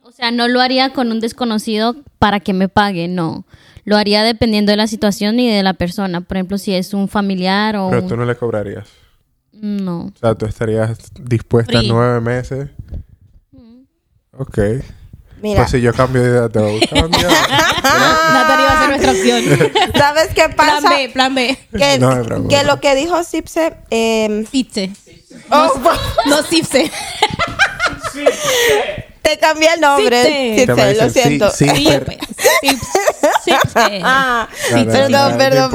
O 0.02 0.12
sea, 0.12 0.32
no 0.32 0.48
lo 0.48 0.60
haría 0.60 0.92
con 0.92 1.12
un 1.12 1.20
desconocido 1.20 1.96
para 2.18 2.40
que 2.40 2.54
me 2.54 2.68
pague, 2.68 3.08
no. 3.08 3.46
Lo 3.86 3.96
haría 3.96 4.24
dependiendo 4.24 4.72
de 4.72 4.78
la 4.78 4.88
situación 4.88 5.40
y 5.40 5.50
de 5.50 5.64
la 5.64 5.74
persona. 5.74 6.22
Por 6.22 6.38
ejemplo, 6.38 6.58
si 6.58 6.74
es 6.74 6.94
un 6.94 7.08
familiar 7.08 7.76
o 7.78 7.90
Pero 7.90 8.02
un- 8.04 8.08
tú 8.10 8.18
no 8.18 8.26
le 8.26 8.36
cobrarías. 8.36 8.88
No. 9.54 10.06
O 10.06 10.14
sea, 10.20 10.36
tú 10.36 10.46
estarías 10.46 10.98
dispuesta 11.22 11.80
Free. 11.80 11.90
nueve 11.90 12.22
meses. 12.22 12.70
Ok. 14.40 14.58
Mira, 15.42 15.62
Pues 15.62 15.72
si 15.72 15.80
yo 15.82 15.94
cambio 15.94 16.22
de 16.22 16.30
idea, 16.32 16.50
te 16.50 16.60
va 16.60 16.68
a 16.68 16.72
gustar. 16.72 16.98
amiga? 17.06 17.30
Natalia 17.84 18.66
va 18.66 18.72
a 18.74 18.80
ser 18.80 18.90
nuestra 18.90 19.12
opción. 19.12 19.92
¿sabes 19.98 20.28
qué 20.34 20.50
plan 20.50 20.82
pasa? 20.84 20.90
B, 20.96 21.10
plan 21.10 21.36
B. 21.36 21.58
Que, 21.78 22.00
No 22.00 22.16
me 22.16 22.48
que 22.50 22.64
lo 22.64 22.80
que 22.82 22.96
dijo 22.96 23.24
Sipse, 23.24 23.74
eh, 23.92 24.46
Sipse. 24.52 24.92
oh, 25.52 25.72
No 26.26 26.42
Sipse. 26.50 26.92
te 29.22 29.38
cambié 29.40 29.70
el 29.76 29.82
nombre. 29.82 30.56
Sipse. 30.66 30.96
Lo 30.96 31.10
siento. 31.10 31.52
sí, 31.52 31.68
sí. 33.44 33.52
Ah, 34.04 34.48
No, 34.72 34.78
no, 34.78 34.84
no, 34.84 34.92
perdón, 34.92 35.12
no, 35.12 35.30
no 35.32 35.38
perdón, 35.38 35.72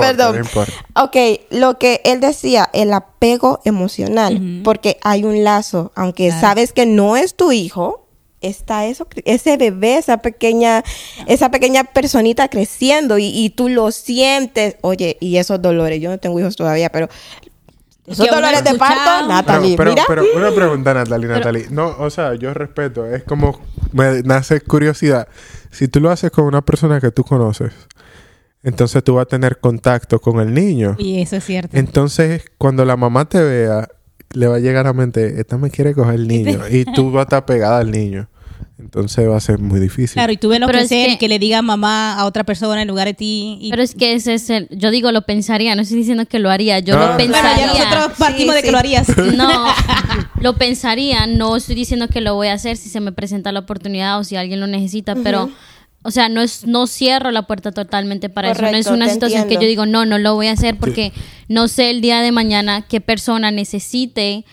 perdón. 0.52 0.66
no. 0.94 1.04
Ok, 1.04 1.16
lo 1.50 1.78
que 1.78 2.00
él 2.04 2.20
decía, 2.20 2.68
el 2.72 2.92
apego 2.92 3.60
emocional, 3.64 4.60
porque 4.62 4.98
hay 5.02 5.24
un 5.24 5.42
lazo, 5.44 5.92
aunque 5.94 6.26
Claro. 6.28 6.40
sabes 6.40 6.72
que 6.72 6.84
no 6.86 7.16
es 7.16 7.34
tu 7.34 7.52
hijo, 7.52 8.03
está 8.46 8.86
eso, 8.86 9.06
ese 9.24 9.56
bebé, 9.56 9.98
esa 9.98 10.18
pequeña, 10.18 10.82
esa 11.26 11.50
pequeña 11.50 11.84
personita 11.84 12.48
creciendo 12.48 13.18
y, 13.18 13.26
y 13.26 13.50
tú 13.50 13.68
lo 13.68 13.90
sientes, 13.90 14.76
oye, 14.80 15.16
y 15.20 15.36
esos 15.36 15.60
dolores, 15.60 16.00
yo 16.00 16.10
no 16.10 16.18
tengo 16.18 16.38
hijos 16.40 16.56
todavía, 16.56 16.90
pero 16.90 17.08
esos 18.06 18.28
dolores 18.28 18.62
de 18.62 18.74
parto, 18.74 19.26
Natalie, 19.26 19.76
pero, 19.76 19.90
mira. 19.90 20.04
pero 20.06 20.24
una 20.36 20.50
pregunta, 20.54 20.92
Natalie, 20.92 21.26
Natalie. 21.26 21.66
No, 21.70 21.96
o 21.98 22.10
sea, 22.10 22.34
yo 22.34 22.52
respeto. 22.52 23.06
Es 23.06 23.24
como 23.24 23.60
me 23.92 24.22
nace 24.22 24.60
curiosidad. 24.60 25.26
Si 25.70 25.88
tú 25.88 26.00
lo 26.00 26.10
haces 26.10 26.30
con 26.30 26.44
una 26.44 26.62
persona 26.62 27.00
que 27.00 27.10
tú 27.10 27.24
conoces, 27.24 27.72
entonces 28.62 29.02
tú 29.02 29.14
vas 29.14 29.22
a 29.22 29.26
tener 29.26 29.58
contacto 29.58 30.20
con 30.20 30.38
el 30.40 30.52
niño. 30.52 30.96
Y 30.98 31.22
eso 31.22 31.36
es 31.36 31.44
cierto. 31.44 31.76
Entonces, 31.76 32.44
cuando 32.58 32.84
la 32.84 32.96
mamá 32.96 33.26
te 33.26 33.42
vea, 33.42 33.88
le 34.32 34.46
va 34.48 34.56
a 34.56 34.58
llegar 34.58 34.86
a 34.86 34.90
la 34.90 34.92
mente, 34.92 35.40
esta 35.40 35.56
me 35.56 35.70
quiere 35.70 35.94
coger 35.94 36.16
el 36.16 36.28
niño. 36.28 36.60
y 36.70 36.84
tú 36.84 37.10
vas 37.10 37.20
a 37.20 37.22
estar 37.22 37.46
pegada 37.46 37.78
al 37.78 37.90
niño. 37.90 38.28
Entonces 38.76 39.28
va 39.28 39.36
a 39.36 39.40
ser 39.40 39.60
muy 39.60 39.78
difícil. 39.78 40.14
Claro, 40.14 40.32
y 40.32 40.36
tú 40.36 40.48
ves 40.48 40.58
lo 40.58 40.66
Pero 40.66 40.78
que 40.78 40.82
es 40.84 40.88
ser 40.88 41.06
que- 41.06 41.12
y 41.12 41.16
que 41.18 41.28
le 41.28 41.38
diga 41.38 41.62
mamá 41.62 42.14
a 42.18 42.24
otra 42.24 42.42
persona 42.42 42.82
en 42.82 42.88
lugar 42.88 43.06
de 43.06 43.14
ti. 43.14 43.56
Y... 43.60 43.70
Pero 43.70 43.82
es 43.82 43.94
que 43.94 44.14
ese 44.14 44.34
es 44.34 44.50
el... 44.50 44.68
Yo 44.72 44.90
digo 44.90 45.12
lo 45.12 45.22
pensaría, 45.22 45.76
no 45.76 45.82
estoy 45.82 45.98
diciendo 45.98 46.26
que 46.26 46.40
lo 46.40 46.50
haría. 46.50 46.80
Yo 46.80 46.94
No. 46.94 47.00
lo 47.00 47.14
bueno, 47.14 47.18
pensaría. 47.32 47.72
ya 47.72 47.84
nosotros 47.84 48.18
partimos 48.18 48.54
Sí, 48.56 48.60
de 48.60 48.66
que 48.66 48.72
lo 48.72 48.78
harías. 48.78 49.06
No, 49.36 49.66
lo 50.40 50.56
pensaría. 50.56 51.26
No 51.28 51.54
estoy 51.56 51.76
diciendo 51.76 52.08
que 52.08 52.20
lo 52.20 52.34
voy 52.34 52.48
a 52.48 52.54
hacer 52.54 52.76
si 52.76 52.88
se 52.88 52.98
me 53.00 53.12
presenta 53.12 53.52
la 53.52 53.60
oportunidad 53.60 54.18
o 54.18 54.24
si 54.24 54.34
alguien 54.36 54.58
lo 54.60 54.66
necesita, 54.66 55.14
pero... 55.14 55.50
O 56.06 56.10
sea, 56.10 56.28
no 56.28 56.42
es 56.42 56.66
no 56.66 56.86
cierro 56.86 57.30
la 57.30 57.46
puerta 57.46 57.72
totalmente 57.72 58.28
para 58.28 58.50
eso. 58.50 58.60
No 58.60 58.68
es 58.76 58.88
una 58.88 59.08
situación 59.08 59.48
que 59.48 59.54
yo 59.54 59.60
digo, 59.62 59.86
no, 59.86 60.04
no 60.04 60.18
lo 60.18 60.34
voy 60.34 60.48
a 60.48 60.52
hacer 60.52 60.76
porque 60.76 61.14
no 61.48 61.66
sé 61.66 61.88
el 61.88 62.02
día 62.02 62.20
de 62.20 62.30
mañana 62.30 62.82
qué 62.86 63.00
persona 63.00 63.50
necesite 63.50 64.44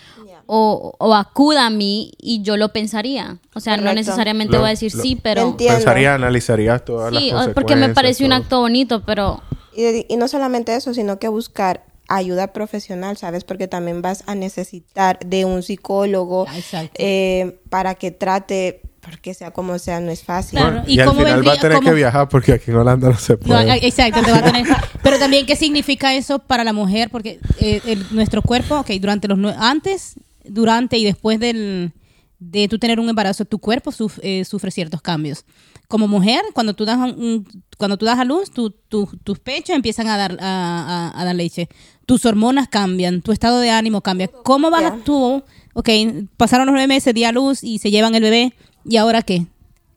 o, 0.53 0.95
o 0.99 1.15
acuda 1.15 1.65
a 1.67 1.69
mí 1.69 2.11
y 2.19 2.41
yo 2.41 2.57
lo 2.57 2.73
pensaría. 2.73 3.37
O 3.53 3.61
sea, 3.61 3.77
no 3.77 3.93
necesariamente 3.93 4.51
Lo- 4.53 4.59
voy 4.59 4.67
a 4.67 4.71
decir 4.71 4.93
lo- 4.93 5.01
sí, 5.01 5.15
pero... 5.15 5.43
Entiendo. 5.43 5.77
Pensarías, 5.77 6.15
analizarías 6.15 6.83
todas 6.83 7.15
Sí, 7.15 7.31
las 7.31 7.47
porque 7.49 7.77
me 7.77 7.87
parece 7.93 8.25
un 8.25 8.33
acto 8.33 8.59
bonito, 8.59 9.01
pero... 9.05 9.41
Y, 9.73 10.05
y 10.13 10.17
no 10.17 10.27
solamente 10.27 10.75
eso, 10.75 10.93
sino 10.93 11.19
que 11.19 11.29
buscar 11.29 11.85
ayuda 12.09 12.47
profesional, 12.51 13.15
¿sabes? 13.15 13.45
Porque 13.45 13.69
también 13.69 14.01
vas 14.01 14.25
a 14.27 14.35
necesitar 14.35 15.19
de 15.25 15.45
un 15.45 15.63
psicólogo 15.63 16.45
Ah, 16.49 16.83
eh, 16.95 17.57
para 17.69 17.95
que 17.95 18.11
trate, 18.11 18.81
porque 18.99 19.33
sea 19.33 19.51
como 19.51 19.79
sea, 19.79 20.01
no 20.01 20.11
es 20.11 20.21
fácil. 20.21 20.59
Claro. 20.59 20.83
¿Y 20.85 20.95
y, 20.97 20.99
al 20.99 21.11
final 21.15 21.47
va 21.47 21.53
a 21.53 21.57
tener 21.57 21.77
cómo- 21.77 21.87
que 21.89 21.95
viajar 21.95 22.27
porque 22.27 22.51
aquí 22.51 22.71
en 22.71 22.75
Holanda 22.77 23.07
no 23.09 23.17
se 23.17 23.37
puede. 23.37 23.87
exacto, 23.87 24.21
te 24.21 24.31
va 24.31 24.39
a 24.39 24.43
tener. 24.43 24.65
Pero 25.01 25.17
también, 25.17 25.45
¿qué 25.45 25.55
significa 25.55 26.13
eso 26.13 26.39
para 26.39 26.65
la 26.65 26.73
mujer? 26.73 27.09
Porque 27.09 27.39
eh, 27.61 27.79
el- 27.85 28.05
nuestro 28.13 28.41
cuerpo, 28.41 28.75
ok, 28.79 28.89
durante 28.99 29.29
los 29.29 29.55
antes, 29.57 30.15
durante 30.45 30.97
y 30.97 31.03
después 31.03 31.39
del, 31.39 31.91
de 32.39 32.67
tú 32.67 32.79
tener 32.79 32.99
un 32.99 33.09
embarazo, 33.09 33.45
tu 33.45 33.59
cuerpo 33.59 33.91
suf- 33.91 34.19
eh, 34.23 34.43
sufre 34.45 34.71
ciertos 34.71 35.01
cambios. 35.01 35.45
Como 35.87 36.07
mujer, 36.07 36.41
cuando 36.53 36.73
tú 36.73 36.85
das, 36.85 36.97
un- 36.97 37.45
cuando 37.77 37.97
tú 37.97 38.05
das 38.05 38.17
a 38.19 38.23
luz, 38.25 38.49
tu- 38.51 38.71
tu- 38.71 39.09
tus 39.23 39.39
pechos 39.39 39.75
empiezan 39.75 40.07
a 40.07 40.17
dar, 40.17 40.37
a, 40.39 41.11
a- 41.11 41.21
a 41.21 41.25
dar 41.25 41.35
leche. 41.35 41.67
Tus 42.05 42.25
hormonas 42.25 42.67
cambian, 42.69 43.21
tu 43.21 43.31
estado 43.31 43.59
de 43.59 43.69
ánimo 43.71 44.01
cambia. 44.01 44.29
¿Cómo 44.29 44.69
vas 44.69 44.83
a 44.83 44.97
Ya. 44.97 45.03
tú? 45.03 45.43
Ok, 45.73 45.89
pasaron 46.37 46.65
los 46.65 46.73
nueve 46.73 46.87
meses, 46.87 47.13
di 47.13 47.23
a 47.23 47.31
luz 47.31 47.63
y 47.63 47.79
se 47.79 47.91
llevan 47.91 48.15
el 48.15 48.23
bebé. 48.23 48.53
¿Y 48.85 48.97
ahora 48.97 49.21
qué? 49.21 49.45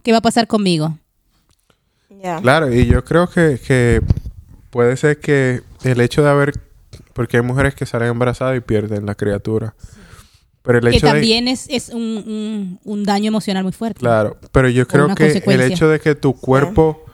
¿Qué 0.02 0.12
va 0.12 0.18
a 0.18 0.22
pasar 0.22 0.46
conmigo? 0.46 0.98
Claro, 2.40 2.72
y 2.72 2.86
yo 2.86 3.04
creo 3.04 3.28
que, 3.28 3.58
que 3.66 4.00
puede 4.70 4.96
ser 4.96 5.18
que 5.20 5.62
el 5.84 6.00
hecho 6.00 6.22
de 6.22 6.30
haber... 6.30 6.54
Porque 7.12 7.36
hay 7.36 7.42
mujeres 7.42 7.74
que 7.74 7.86
salen 7.86 8.08
embarazadas 8.08 8.56
y 8.56 8.60
pierden 8.60 9.06
la 9.06 9.14
criatura. 9.14 9.74
Pero 10.64 10.78
el 10.78 10.84
que 10.86 10.90
de... 10.92 11.00
también 11.00 11.46
es, 11.46 11.66
es 11.68 11.90
un, 11.90 12.00
un- 12.02 12.80
un 12.84 13.04
daño 13.04 13.28
emocional 13.28 13.62
muy 13.64 13.72
fuerte. 13.72 14.00
Claro, 14.00 14.38
pero 14.50 14.68
yo 14.68 14.88
creo 14.88 15.14
que 15.14 15.42
el 15.46 15.60
hecho 15.60 15.88
de 15.88 16.00
que 16.00 16.14
tu 16.14 16.34
cuerpo 16.34 17.04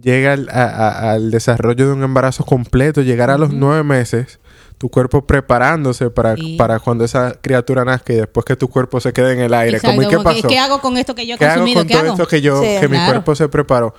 llegue 0.00 0.28
al, 0.28 0.48
a- 0.50 0.64
a- 0.68 1.12
al 1.12 1.30
desarrollo 1.30 1.86
de 1.86 1.92
un 1.92 2.02
embarazo 2.02 2.44
completo, 2.44 3.00
llegar 3.02 3.30
a 3.30 3.38
los 3.38 3.52
nueve 3.54 3.82
meses, 3.84 4.38
tu 4.76 4.90
cuerpo 4.90 5.26
preparándose 5.26 6.10
para, 6.10 6.36
Sí. 6.36 6.56
para 6.58 6.78
cuando 6.78 7.04
esa 7.04 7.32
criatura 7.40 7.84
nazca 7.86 8.12
y 8.12 8.16
después 8.16 8.44
que 8.44 8.54
tu 8.56 8.68
cuerpo 8.68 9.00
se 9.00 9.12
quede 9.14 9.32
en 9.32 9.40
el 9.40 9.54
aire. 9.54 9.76
Exacto, 9.78 9.96
Como, 9.96 10.08
¿y 10.08 10.10
qué 10.16 10.22
pasó? 10.22 10.48
¿Qué 10.48 10.58
hago 10.58 10.80
con 10.80 10.96
esto 10.98 11.14
que 11.14 11.26
yo 11.26 11.36
he 11.36 11.38
¿Qué 11.38 11.46
hago 11.46 11.64
con 11.64 11.86
¿Qué 11.86 11.94
todo 11.94 12.02
hago? 12.02 12.12
esto 12.12 12.26
que 12.26 12.40
yo, 12.42 12.60
Sí. 12.60 12.68
que 12.80 12.88
mi 12.88 12.98
cuerpo 13.06 13.34
se 13.34 13.48
preparó? 13.48 13.94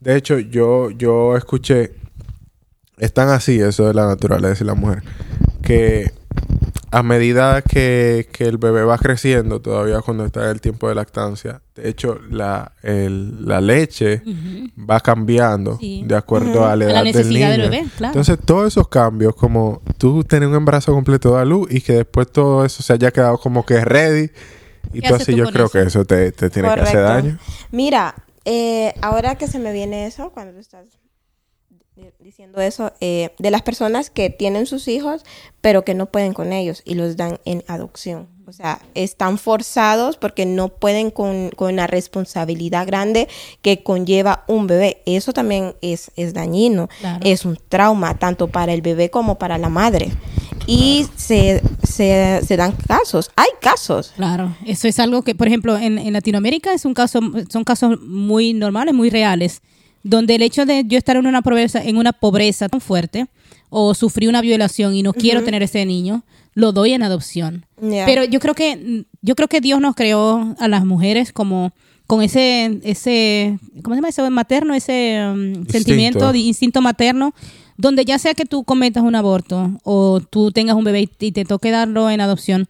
De 0.00 0.16
hecho, 0.16 0.38
yo, 0.38 0.90
yo 0.90 1.36
escuché, 1.36 1.92
es 2.98 3.12
tan 3.12 3.28
así 3.28 3.60
eso 3.60 3.86
de 3.86 3.94
la 3.94 4.06
naturaleza 4.06 4.64
y 4.64 4.66
la 4.66 4.74
mujer, 4.74 5.02
que 5.62 6.10
a 6.90 7.02
medida 7.02 7.62
que, 7.62 8.28
que 8.32 8.44
el 8.44 8.58
bebé 8.58 8.84
va 8.84 8.96
creciendo, 8.98 9.60
todavía 9.60 10.00
cuando 10.02 10.24
está 10.24 10.44
en 10.44 10.50
el 10.50 10.60
tiempo 10.60 10.88
de 10.88 10.94
lactancia, 10.94 11.60
de 11.74 11.88
hecho, 11.88 12.18
la, 12.30 12.72
el- 12.82 13.46
la 13.46 13.60
leche 13.60 14.22
va 14.78 15.00
cambiando 15.00 15.78
Sí. 15.78 16.02
de 16.06 16.16
acuerdo 16.16 16.64
a 16.66 16.68
la 16.68 16.70
A 16.70 16.76
la 16.76 16.84
edad 16.92 17.04
necesidad 17.04 17.50
del 17.50 17.60
niño. 17.62 17.70
bebé, 17.70 17.86
claro. 17.96 18.12
Entonces, 18.12 18.38
todos 18.44 18.68
esos 18.68 18.88
cambios, 18.88 19.34
como 19.34 19.82
tú 19.98 20.22
tener 20.24 20.48
un 20.48 20.54
embarazo 20.54 20.92
completo 20.92 21.36
de 21.36 21.44
luz 21.46 21.68
y 21.70 21.80
que 21.80 21.94
después 21.94 22.30
todo 22.30 22.64
eso 22.64 22.82
se 22.82 22.92
haya 22.92 23.10
quedado 23.10 23.36
como 23.38 23.66
que 23.66 23.84
ready, 23.84 24.30
y 24.92 25.00
¿Qué 25.00 25.08
tú 25.08 25.14
así 25.16 25.32
tú 25.32 25.38
yo 25.38 25.46
creo 25.50 25.64
eso? 25.66 25.72
que 25.72 25.82
eso 25.82 26.04
te, 26.04 26.30
te 26.32 26.48
tiene 26.50 26.72
que 26.72 26.80
hacer 26.80 27.02
daño. 27.02 27.38
Mira, 27.72 28.14
eh, 28.44 28.94
ahora 29.02 29.34
que 29.34 29.48
se 29.48 29.58
me 29.58 29.72
viene 29.72 30.06
eso, 30.06 30.30
cuando 30.30 30.52
tú 30.54 30.60
estás 30.60 30.86
diciendo 32.20 32.60
eso, 32.60 32.92
eh, 33.00 33.30
de 33.38 33.50
las 33.50 33.62
personas 33.62 34.10
que 34.10 34.30
tienen 34.30 34.66
sus 34.66 34.86
hijos, 34.88 35.22
pero 35.60 35.84
que 35.84 35.94
no 35.94 36.06
pueden 36.06 36.32
con 36.34 36.52
ellos 36.52 36.82
y 36.84 36.94
los 36.94 37.16
dan 37.16 37.38
en 37.44 37.64
adopción. 37.68 38.28
O 38.46 38.52
sea, 38.52 38.80
están 38.94 39.38
forzados 39.38 40.16
porque 40.16 40.46
no 40.46 40.68
pueden 40.68 41.10
con, 41.10 41.50
con 41.50 41.74
la 41.74 41.86
responsabilidad 41.88 42.86
grande 42.86 43.26
que 43.60 43.82
conlleva 43.82 44.44
un 44.46 44.66
bebé. 44.68 45.02
Eso 45.04 45.32
también 45.32 45.74
es, 45.80 46.12
es 46.16 46.32
dañino, 46.32 46.88
Claro. 47.00 47.20
es 47.24 47.44
un 47.44 47.58
trauma, 47.68 48.18
tanto 48.18 48.46
para 48.48 48.72
el 48.72 48.82
bebé 48.82 49.10
como 49.10 49.36
para 49.38 49.58
la 49.58 49.68
madre. 49.68 50.12
Y 50.68 51.06
se, 51.16 51.60
se, 51.82 52.40
se 52.46 52.56
dan 52.56 52.72
casos, 52.72 53.30
hay 53.36 53.48
casos. 53.60 54.12
Claro, 54.16 54.54
eso 54.64 54.86
es 54.86 54.98
algo 55.00 55.22
que, 55.22 55.34
por 55.34 55.46
ejemplo, 55.48 55.76
en, 55.76 55.98
en 55.98 56.12
Latinoamérica 56.12 56.72
es 56.72 56.84
un 56.84 56.94
caso, 56.94 57.20
son 57.50 57.64
casos 57.64 58.00
muy 58.00 58.52
normales, 58.52 58.94
muy 58.94 59.10
reales, 59.10 59.60
donde 60.06 60.36
el 60.36 60.42
hecho 60.42 60.66
de 60.66 60.84
yo 60.86 60.98
estar 60.98 61.16
en 61.16 61.26
una 61.26 61.42
pobreza, 61.42 61.82
en 61.82 61.96
una 61.96 62.12
pobreza 62.12 62.68
tan 62.68 62.80
fuerte 62.80 63.26
o 63.70 63.92
sufrí 63.94 64.28
una 64.28 64.40
violación 64.40 64.94
y 64.94 65.02
no 65.02 65.12
quiero 65.12 65.42
tener 65.42 65.62
ese 65.62 65.84
niño, 65.84 66.24
lo 66.54 66.72
doy 66.72 66.92
en 66.92 67.02
adopción. 67.02 67.66
Pero 67.80 68.24
yo 68.24 68.38
creo 68.38 68.54
que 68.54 69.04
yo 69.20 69.34
creo 69.34 69.48
que 69.48 69.60
Dios 69.60 69.80
nos 69.80 69.96
creó 69.96 70.54
a 70.58 70.68
las 70.68 70.84
mujeres 70.84 71.32
como 71.32 71.72
con 72.06 72.22
ese 72.22 72.80
ese 72.84 73.58
¿cómo 73.82 73.94
se 73.94 73.98
llama 73.98 74.08
eso 74.08 74.30
materno 74.30 74.74
ese 74.74 75.20
um, 75.28 75.66
sentimiento 75.66 76.30
de 76.30 76.38
instinto 76.38 76.80
materno 76.80 77.34
donde 77.76 78.04
ya 78.04 78.20
sea 78.20 78.34
que 78.34 78.44
tú 78.44 78.62
cometas 78.62 79.02
un 79.02 79.16
aborto 79.16 79.72
o 79.82 80.20
tú 80.20 80.52
tengas 80.52 80.76
un 80.76 80.84
bebé 80.84 81.10
y 81.18 81.32
te 81.32 81.44
toque 81.44 81.72
darlo 81.72 82.08
en 82.10 82.20
adopción 82.20 82.68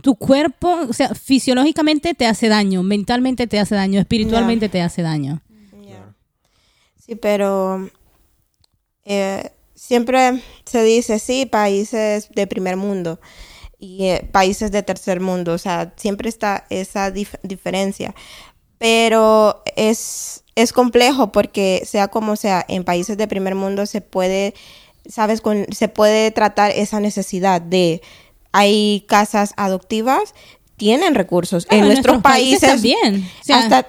tu 0.00 0.14
cuerpo, 0.14 0.78
o 0.88 0.92
sea, 0.94 1.14
fisiológicamente 1.14 2.14
te 2.14 2.24
hace 2.24 2.48
daño, 2.48 2.82
mentalmente 2.82 3.46
te 3.46 3.58
hace 3.58 3.74
daño, 3.74 4.00
espiritualmente 4.00 4.70
te 4.70 4.80
hace 4.80 5.02
daño. 5.02 5.42
Sí, 7.10 7.16
pero 7.16 7.90
eh, 9.04 9.50
siempre 9.74 10.40
se 10.64 10.84
dice, 10.84 11.18
sí, 11.18 11.44
países 11.44 12.28
de 12.30 12.46
primer 12.46 12.76
mundo 12.76 13.18
y 13.80 14.04
eh, 14.04 14.28
países 14.30 14.70
de 14.70 14.84
tercer 14.84 15.18
mundo, 15.18 15.54
o 15.54 15.58
sea, 15.58 15.92
siempre 15.96 16.28
está 16.28 16.66
esa 16.70 17.12
dif- 17.12 17.40
diferencia, 17.42 18.14
pero 18.78 19.64
es, 19.74 20.44
es 20.54 20.72
complejo 20.72 21.32
porque 21.32 21.82
sea 21.84 22.06
como 22.06 22.36
sea, 22.36 22.64
en 22.68 22.84
países 22.84 23.16
de 23.16 23.26
primer 23.26 23.56
mundo 23.56 23.86
se 23.86 24.02
puede, 24.02 24.54
sabes, 25.04 25.40
con, 25.40 25.66
se 25.72 25.88
puede 25.88 26.30
tratar 26.30 26.70
esa 26.70 27.00
necesidad 27.00 27.60
de, 27.60 28.02
hay 28.52 29.04
casas 29.08 29.52
adoptivas, 29.56 30.32
tienen 30.76 31.16
recursos, 31.16 31.66
Claro, 31.66 31.78
en 31.78 31.88
en 31.88 31.92
nuestros, 31.94 32.14
nuestros 32.14 32.32
países 32.32 32.60
países, 32.60 32.70
también. 32.70 33.28
O 33.40 33.44
sea, 33.44 33.58
hasta... 33.58 33.86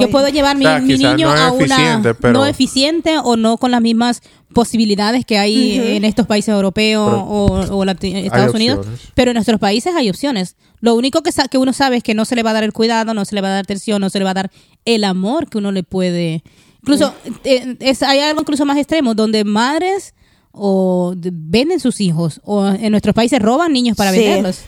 Yo 0.00 0.10
puedo 0.10 0.28
llevar 0.28 0.56
mi, 0.56 0.66
O 0.66 0.68
sea, 0.68 0.80
mi 0.80 0.94
quizás 0.96 1.14
niño 1.16 1.28
no 1.28 1.40
a 1.40 1.50
una 1.52 1.64
eficiente, 1.64 2.14
pero- 2.14 2.32
no 2.34 2.44
eficiente 2.46 3.18
o 3.18 3.36
no 3.36 3.56
con 3.56 3.70
las 3.70 3.80
mismas 3.80 4.20
posibilidades 4.52 5.24
que 5.24 5.38
hay 5.38 5.78
en 5.96 6.04
estos 6.04 6.26
países 6.26 6.50
europeos 6.54 7.08
Pero 7.10 7.24
o, 7.24 7.84
Estados 7.84 8.54
Unidos. 8.54 8.78
opciones. 8.80 9.00
Pero 9.14 9.30
en 9.30 9.34
nuestros 9.34 9.58
países 9.60 9.94
hay 9.94 10.10
opciones. 10.10 10.56
Lo 10.80 10.94
único 10.94 11.22
que, 11.22 11.32
sa- 11.32 11.48
que 11.48 11.58
uno 11.58 11.72
sabe 11.72 11.96
es 11.96 12.02
que 12.02 12.14
no 12.14 12.24
se 12.24 12.36
le 12.36 12.42
va 12.42 12.50
a 12.50 12.54
dar 12.54 12.64
el 12.64 12.72
cuidado, 12.72 13.14
no 13.14 13.24
se 13.24 13.34
le 13.34 13.40
va 13.40 13.48
a 13.48 13.50
dar 13.52 13.60
atención, 13.64 14.00
no 14.00 14.10
se 14.10 14.18
le 14.18 14.24
va 14.24 14.30
a 14.32 14.34
dar 14.34 14.50
el 14.84 15.04
amor 15.04 15.48
que 15.48 15.58
uno 15.58 15.72
le 15.72 15.82
puede. 15.82 16.42
Incluso 16.82 17.14
eh, 17.44 17.76
es, 17.80 18.02
hay 18.02 18.20
algo 18.20 18.40
incluso 18.42 18.64
más 18.64 18.76
extremo 18.78 19.14
donde 19.14 19.44
madres 19.44 20.14
o 20.52 21.14
de- 21.16 21.30
venden 21.32 21.80
sus 21.80 22.00
hijos 22.00 22.40
o 22.44 22.66
en 22.68 22.90
nuestros 22.90 23.14
países 23.14 23.40
roban 23.40 23.72
niños 23.72 23.96
para 23.96 24.12
Sí. 24.12 24.18
venderlos. 24.18 24.60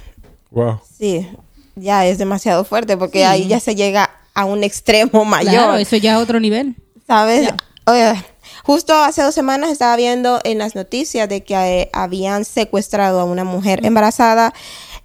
Wow. 0.51 0.81
Sí, 0.99 1.27
ya 1.77 2.07
es 2.07 2.19
demasiado 2.19 2.65
fuerte 2.65 2.97
porque 2.97 3.19
Sí. 3.21 3.25
ahí 3.25 3.49
ya 3.49 3.61
se 3.61 3.75
llega 3.75 4.10
a 4.41 4.45
un 4.45 4.65
extremo 4.65 5.25
mayor. 5.37 5.53
Claro, 5.53 5.77
eso 5.77 5.97
ya 5.97 6.17
es 6.17 6.23
otro 6.23 6.41
nivel. 6.41 6.77
¿Sabes? 7.07 7.49
Oye, 7.87 8.15
justo 8.65 8.95
hace 8.95 9.23
dos 9.23 9.35
semanas 9.35 9.71
estaba 9.71 9.97
viendo 9.97 10.41
en 10.45 10.59
las 10.59 10.75
noticias 10.75 11.29
de 11.29 11.43
que 11.43 11.55
eh, 11.55 11.91
habían 11.93 12.45
secuestrado 12.45 13.21
a 13.21 13.25
una 13.25 13.45
mujer 13.45 13.85
embarazada. 13.85 14.53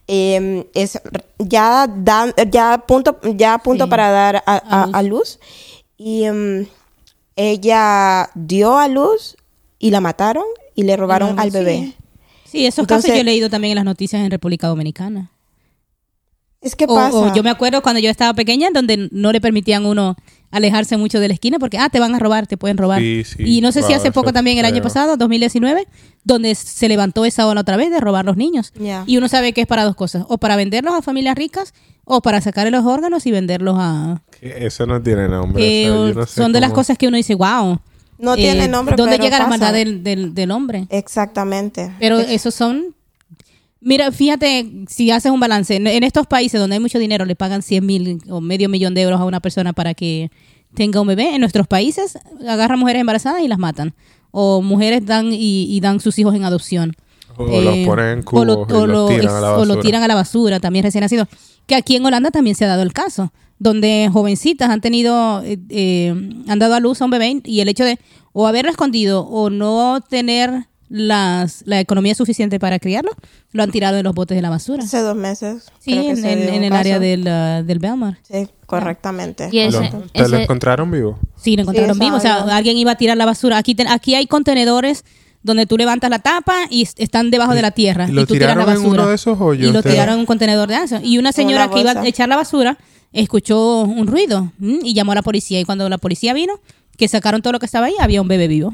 eh, 0.08 0.68
es 0.75 1.00
ya 1.39 1.88
dan, 1.88 2.32
ya 2.51 2.74
a 2.74 2.77
punto 2.86 3.20
ya 3.36 3.56
a 3.56 3.58
punto 3.58 3.86
Sí. 3.86 3.89
para 3.89 4.12
dar 4.12 4.44
a, 4.46 4.88
A 4.94 5.01
luz 5.01 5.39
y 5.98 6.25
em, 6.25 6.68
ella 7.36 8.30
dio 8.36 8.77
a 8.77 8.88
luz 8.88 9.36
y 9.80 9.89
la 9.92 10.01
mataron 10.01 10.46
y 10.75 10.84
le 10.84 10.96
robaron 10.96 11.36
Mm, 11.36 11.39
al 11.39 11.50
bebé. 11.51 11.94
Sí, 12.44 12.65
esos 12.68 12.84
Entonces- 12.84 13.06
casos 13.10 13.15
yo 13.15 13.22
he 13.22 13.24
leído 13.24 13.50
también 13.50 13.72
en 13.72 13.75
las 13.77 13.86
noticias 13.86 14.22
en 14.22 14.30
República 14.32 14.68
Dominicana. 14.68 15.32
Es 16.65 16.75
que 16.75 16.86
O, 16.86 16.95
pasa. 16.95 17.15
o 17.17 17.34
yo 17.34 17.43
me 17.43 17.50
acuerdo 17.50 17.81
cuando 17.81 18.00
yo 18.00 18.10
estaba 18.10 18.34
pequeña, 18.34 18.69
donde 18.74 19.07
no 19.12 19.31
le 19.31 19.39
permitían 19.39 19.86
a 19.86 19.88
uno 19.88 20.15
alejarse 20.51 20.98
mucho 20.98 21.19
de 21.19 21.27
la 21.27 21.34
esquina 21.34 21.60
porque, 21.60 21.77
ah, 21.77 21.89
te 21.89 22.00
van 22.00 22.15
a 22.15 22.19
robar, 22.19 22.48
te 22.48 22.57
pueden 22.57 22.77
robar. 22.77 23.01
Sí, 23.01 23.24
sí. 23.24 23.43
y 23.45 23.62
no 23.62 23.72
sé 23.72 23.81
si 23.84 23.93
hace 23.93 24.12
poco 24.12 24.31
también, 24.34 24.57
el 24.57 24.65
año 24.65 24.81
pasado, 24.81 25.15
2019, 25.17 25.86
donde 26.24 26.55
se 26.55 26.88
levantó 26.88 27.24
esa 27.25 27.45
ola 27.48 27.62
otra 27.62 27.77
vez 27.77 27.91
de 27.91 28.00
robar 28.00 28.25
los 28.25 28.36
niños. 28.38 28.74
Y 29.05 29.17
uno 29.17 29.27
sabe 29.27 29.53
que 29.53 29.62
es 29.62 29.67
para 29.67 29.84
dos 29.84 29.95
cosas, 29.95 30.25
o 30.27 30.38
para 30.38 30.55
venderlos 30.55 30.93
a 30.93 31.01
familias 31.01 31.36
ricas, 31.36 31.74
o 32.03 32.22
para 32.22 32.39
sacarle 32.41 32.72
los 32.72 32.86
órganos 32.86 33.25
y 33.25 33.31
venderlos 33.31 33.75
a... 33.79 34.22
Que 34.39 34.65
Eso 34.65 34.86
no 34.86 35.01
tiene 35.01 35.27
nombre. 35.27 35.84
eh, 35.86 35.89
o 35.91 36.05
sea, 36.05 36.13
yo 36.13 36.19
no 36.22 36.25
sé 36.25 36.41
son 36.41 36.51
de 36.53 36.60
las 36.62 36.72
cosas 36.72 36.98
que 36.98 37.07
uno 37.07 37.17
dice, 37.17 37.36
wow. 37.36 37.79
No 38.17 38.36
tiene 38.36 38.67
nombre, 38.69 38.95
¿Dónde 38.95 39.17
pero 39.17 39.24
llega 39.24 39.39
la 39.39 39.48
maldad 39.48 39.74
del, 39.74 40.03
del, 40.03 40.34
del 40.34 40.51
hombre? 40.51 40.88
Exactamente. 40.89 41.91
Pero 42.00 42.19
esos 42.19 42.55
son... 42.55 42.95
Mira, 43.82 44.12
fíjate, 44.12 44.86
si 44.88 45.12
haces 45.12 45.32
un 45.32 45.39
balance, 45.39 45.75
en, 45.75 46.03
estos 46.03 46.25
países 46.27 46.60
donde 46.60 46.75
hay 46.75 46.79
mucho 46.79 46.98
dinero, 46.98 47.25
le 47.25 47.36
pagan 47.36 47.62
100 47.62 47.86
mil 47.86 48.22
o 48.29 48.41
medio 48.41 48.67
millón 48.70 48.94
de 48.96 49.01
euros 49.01 49.20
a 49.20 49.25
una 49.25 49.39
persona 49.41 49.74
para 49.74 49.94
que 49.94 50.32
tenga 50.74 51.01
un 51.01 51.08
bebé. 51.08 51.36
En 51.36 51.41
nuestros 51.41 51.67
países 51.67 52.17
agarran 52.48 52.79
mujeres 52.79 53.01
embarazadas 53.01 53.41
y 53.44 53.48
las 53.48 53.60
matan. 53.60 53.94
O 54.32 54.62
mujeres 54.62 55.05
dan 55.05 55.32
y, 55.32 55.65
y 55.70 55.79
dan 55.82 56.00
sus 56.00 56.17
hijos 56.20 56.34
en 56.36 56.44
adopción. 56.46 56.94
O 57.38 57.46
los 57.62 57.77
ponen 57.86 58.05
en 58.08 58.20
Eh, 58.20 58.24
o 58.32 58.46
lo- 58.46 58.65
cubos 58.65 58.70
y 58.70 58.74
o 58.74 58.88
los 58.88 58.88
lo- 58.88 59.08
tiran 59.20 59.36
a 59.36 59.41
la 59.41 59.51
o 59.51 59.53
lo 59.53 59.60
basura. 59.67 59.82
tiran 59.82 60.03
a 60.03 60.08
la 60.08 60.15
basura, 60.15 60.60
también 60.60 60.84
recién 60.84 61.01
nacidos. 61.01 61.27
Que 61.67 61.75
aquí 61.75 61.96
en 61.96 62.05
Holanda 62.05 62.32
también 62.32 62.55
se 62.55 62.65
ha 62.65 62.67
dado 62.70 62.82
el 62.82 62.94
caso, 62.94 63.32
donde 63.60 64.10
jovencitas 64.12 64.70
han 64.70 64.82
tenido, 64.82 65.41
eh, 65.44 65.58
eh, 65.70 66.14
han 66.48 66.59
dado 66.59 66.75
a 66.75 66.79
luz 66.79 67.01
a 67.01 67.05
un 67.05 67.11
bebé 67.11 67.42
y 67.44 67.59
el 67.59 67.70
hecho 67.70 67.83
de 67.83 68.00
o 68.33 68.48
haberlo 68.48 68.72
escondido 68.72 69.22
o 69.25 69.50
no 69.50 70.00
tener 70.01 70.66
las, 70.98 71.64
la 71.66 71.79
economía 71.81 72.16
suficiente 72.16 72.58
para 72.58 72.79
criarlo, 72.79 73.12
lo 73.51 73.64
han 73.64 73.72
tirado 73.72 73.98
en 73.98 74.03
los 74.05 74.16
botes 74.16 74.36
de 74.36 74.42
la 74.42 74.50
basura. 74.50 74.84
Hace 74.84 75.00
dos 75.01 75.16
meses. 75.16 75.66
Sí, 75.79 75.92
creo 75.92 76.03
que 76.03 76.10
en, 76.12 76.18
se 76.18 76.31
en- 76.34 76.40
dio 76.40 76.50
en 76.50 76.55
un 76.60 76.64
el 76.64 76.70
caso. 76.70 76.79
área 76.79 77.00
del, 77.00 77.27
ah, 77.27 77.64
del 77.64 77.79
Belmar. 77.79 78.18
Sí, 78.24 78.48
correctamente. 78.66 79.50
Y 79.51 79.60
ese- 79.60 79.72
Lo- 79.92 80.01
¿Te 80.12 80.20
lo 80.22 80.25
ese- 80.27 80.44
encontraron 80.44 80.90
vivo? 80.90 81.20
Sí, 81.36 81.55
lo 81.58 81.64
encontraron 81.64 81.96
Sí, 81.96 82.00
vivo. 82.00 82.16
O 82.16 82.20
sea, 82.22 82.44
alguien 82.55 82.77
iba 82.77 82.92
a 82.92 82.96
tirar 82.96 83.18
la 83.18 83.25
basura. 83.25 83.58
Aquí, 83.58 83.75
aquí 83.90 84.16
hay 84.16 84.25
contenedores 84.25 85.03
donde 85.44 85.66
tú 85.66 85.77
levantas 85.77 86.10
la 86.10 86.20
tapa 86.20 86.55
y 86.70 86.84
es- 86.84 86.94
están 86.98 87.29
debajo 87.29 87.53
de 87.53 87.62
la 87.62 87.72
tierra. 87.72 88.05
¿Y 88.08 88.12
Y, 88.12 88.14
lo 88.14 88.25
tú 88.25 88.34
tiras 88.34 88.50
la 88.50 88.53
tiraron 88.55 88.74
en 88.77 88.81
basura. 88.84 89.01
uno 89.01 89.10
de 89.10 89.16
esos 89.16 89.42
hoyos? 89.42 89.70
Y 89.70 89.74
lo 89.74 89.84
tiraron 89.84 90.14
en 90.16 90.20
un 90.22 90.25
contenedor 90.25 90.70
de 90.70 90.75
eso. 90.75 91.00
Y 91.03 91.18
una 91.18 91.31
señora 91.34 91.66
Una 91.66 91.74
que 91.74 91.81
iba 91.81 91.92
a 91.92 91.94
bolsa. 91.96 92.08
echar 92.10 92.29
la 92.29 92.38
basura 92.38 92.77
escuchó 93.12 93.81
un 93.81 94.08
ruido 94.08 94.51
y 94.60 94.94
llamó 94.94 95.12
a 95.12 95.16
la 95.16 95.22
policía. 95.22 95.60
Y 95.60 95.66
cuando 95.66 95.88
la 95.90 95.98
policía 95.98 96.34
vino, 96.34 96.53
que 96.98 97.08
sacaron 97.10 97.42
todo 97.42 97.51
lo 97.53 97.60
que 97.60 97.66
estaba 97.66 97.88
ahí, 97.88 97.94
había 98.00 98.22
un 98.22 98.27
bebé 98.29 98.48
vivo. 98.48 98.74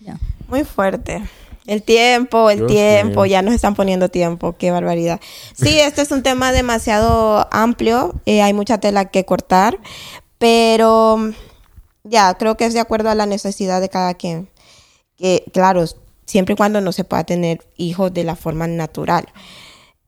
Ya. 0.00 0.18
Muy 0.48 0.64
fuerte. 0.64 1.22
El 1.66 1.82
tiempo, 1.82 2.48
el 2.48 2.58
Dios 2.58 2.70
tiempo, 2.70 3.22
mío. 3.22 3.26
ya 3.26 3.42
nos 3.42 3.52
están 3.54 3.74
poniendo 3.74 4.08
tiempo, 4.08 4.54
qué 4.56 4.70
barbaridad. 4.70 5.20
Sí, 5.54 5.80
este 5.80 6.02
es 6.02 6.10
un 6.12 6.22
tema 6.22 6.52
demasiado 6.52 7.48
amplio, 7.50 8.14
eh, 8.24 8.40
hay 8.42 8.52
mucha 8.52 8.78
tela 8.78 9.06
que 9.06 9.24
cortar, 9.24 9.78
pero 10.38 11.16
mm, 11.16 11.30
ya, 12.04 12.34
creo 12.34 12.56
que 12.56 12.66
es 12.66 12.74
de 12.74 12.80
acuerdo 12.80 13.10
a 13.10 13.14
la 13.16 13.26
necesidad 13.26 13.80
de 13.80 13.88
cada 13.88 14.14
quien. 14.14 14.48
Que, 15.16 15.42
claro, 15.52 15.84
siempre 16.24 16.52
y 16.52 16.56
cuando 16.56 16.80
no 16.80 16.92
se 16.92 17.02
pueda 17.04 17.24
tener 17.24 17.66
hijos 17.76 18.14
de 18.14 18.22
la 18.22 18.36
forma 18.36 18.68
natural. 18.68 19.26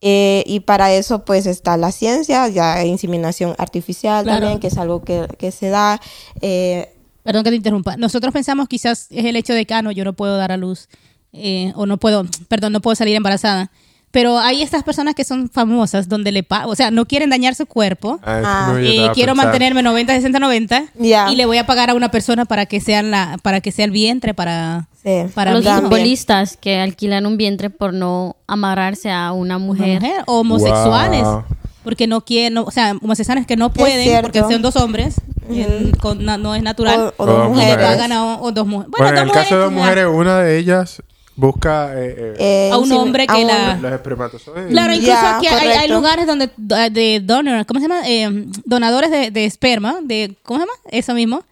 Eh, 0.00 0.44
y 0.46 0.60
para 0.60 0.92
eso 0.92 1.24
pues 1.24 1.44
está 1.46 1.76
la 1.76 1.90
ciencia, 1.90 2.46
ya 2.46 2.84
inseminación 2.84 3.56
artificial 3.58 4.22
Claro. 4.22 4.38
también, 4.42 4.60
que 4.60 4.68
es 4.68 4.78
algo 4.78 5.02
que, 5.02 5.26
que 5.38 5.50
se 5.50 5.70
da. 5.70 6.00
eh, 6.40 6.94
Perdón 7.28 7.44
que 7.44 7.50
te 7.50 7.56
interrumpa. 7.56 7.98
Nosotros 7.98 8.32
pensamos 8.32 8.68
quizás 8.68 9.06
es 9.10 9.26
el 9.26 9.36
hecho 9.36 9.52
de 9.52 9.66
que, 9.66 9.74
ah, 9.74 9.82
no, 9.82 9.90
yo 9.92 10.02
no 10.02 10.14
puedo 10.14 10.38
dar 10.38 10.50
a 10.50 10.56
luz 10.56 10.88
eh, 11.34 11.72
o 11.76 11.84
no 11.84 11.98
puedo, 11.98 12.24
perdón, 12.48 12.72
no 12.72 12.80
puedo 12.80 12.94
salir 12.94 13.14
embarazada. 13.16 13.70
Pero 14.10 14.38
hay 14.38 14.62
estas 14.62 14.82
personas 14.82 15.14
que 15.14 15.24
son 15.24 15.50
famosas 15.50 16.08
donde 16.08 16.32
le 16.32 16.42
o 16.64 16.74
sea, 16.74 16.90
no 16.90 17.04
quieren 17.04 17.28
dañar 17.28 17.54
su 17.54 17.66
cuerpo. 17.66 18.18
Ah, 18.22 18.40
Ah. 18.72 18.76
Eh, 18.80 19.10
quiero 19.12 19.34
mantenerme 19.34 19.82
90, 19.82 20.14
60, 20.14 20.38
90 20.38 20.84
Ya. 20.98 21.30
y 21.30 21.36
le 21.36 21.44
voy 21.44 21.58
a 21.58 21.66
pagar 21.66 21.90
a 21.90 21.94
una 21.94 22.10
persona 22.10 22.46
para 22.46 22.64
que 22.64 22.80
sea 22.80 23.02
la 23.02 23.36
para 23.42 23.60
que 23.60 23.72
sea 23.72 23.84
el 23.84 23.90
vientre 23.90 24.32
para 24.32 24.88
sí, 25.02 25.10
Para 25.34 25.52
los 25.52 25.62
futbolistas 25.66 26.56
que 26.56 26.80
alquilan 26.80 27.26
un 27.26 27.36
vientre 27.36 27.68
por 27.68 27.92
no 27.92 28.36
amarrarse 28.46 29.10
a 29.10 29.32
una 29.32 29.56
una 29.56 29.58
mujer. 29.58 30.00
mujer 30.00 30.22
o 30.26 30.40
homosexuales 30.40 31.22
Wow. 31.24 31.44
Porque 31.84 32.06
no 32.06 32.20
quieren, 32.22 32.54
no- 32.54 32.64
o 32.64 32.70
sea, 32.70 32.94
homosexuales 33.02 33.46
que 33.46 33.56
no 33.56 33.72
pueden 33.72 34.20
porque 34.22 34.40
son 34.40 34.62
dos 34.62 34.76
hombres, 34.76 35.16
en- 35.48 35.92
con- 35.92 36.24
na- 36.24 36.38
no 36.38 36.54
es 36.54 36.62
natural. 36.62 37.12
O, 37.16 37.22
o 37.22 37.24
O 37.24 37.26
dos 37.26 37.48
mujeres. 37.48 37.76
mujeres. 37.76 37.86
pagan 37.96 38.12
a 38.12 38.24
o, 38.24 38.42
o 38.42 38.52
dos 38.52 38.66
mujeres. 38.66 38.90
Bueno, 38.96 39.08
en 39.20 39.26
el 39.28 39.32
caso 39.32 39.54
de 39.56 39.60
dos 39.62 39.70
ya. 39.72 39.76
mujeres, 39.78 40.06
una 40.12 40.40
de 40.40 40.58
ellas 40.58 41.02
busca 41.36 41.92
eh, 41.94 42.14
eh, 42.18 42.34
Eh, 42.38 42.70
A 42.72 42.78
un 42.78 42.90
hombre 42.92 43.26
que 43.26 43.44
la- 43.44 43.76
los 43.80 43.92
espermatozoides. 43.92 44.70
Claro, 44.70 44.92
incluso 44.92 45.12
Ya, 45.12 45.36
aquí 45.36 45.46
hay, 45.46 45.68
hay 45.68 45.88
lugares 45.88 46.26
donde 46.26 46.50
de 46.56 47.20
donor, 47.22 47.64
¿cómo 47.64 47.78
se 47.80 47.86
llama? 47.88 48.00
Eh, 48.08 48.46
donadores 48.64 49.10
de, 49.10 49.30
de 49.30 49.44
esperma, 49.44 49.98
de 50.02 50.34
¿cómo 50.42 50.58
se 50.58 50.66
llama? 50.66 50.78
Eso 50.90 51.14
mismo. 51.14 51.42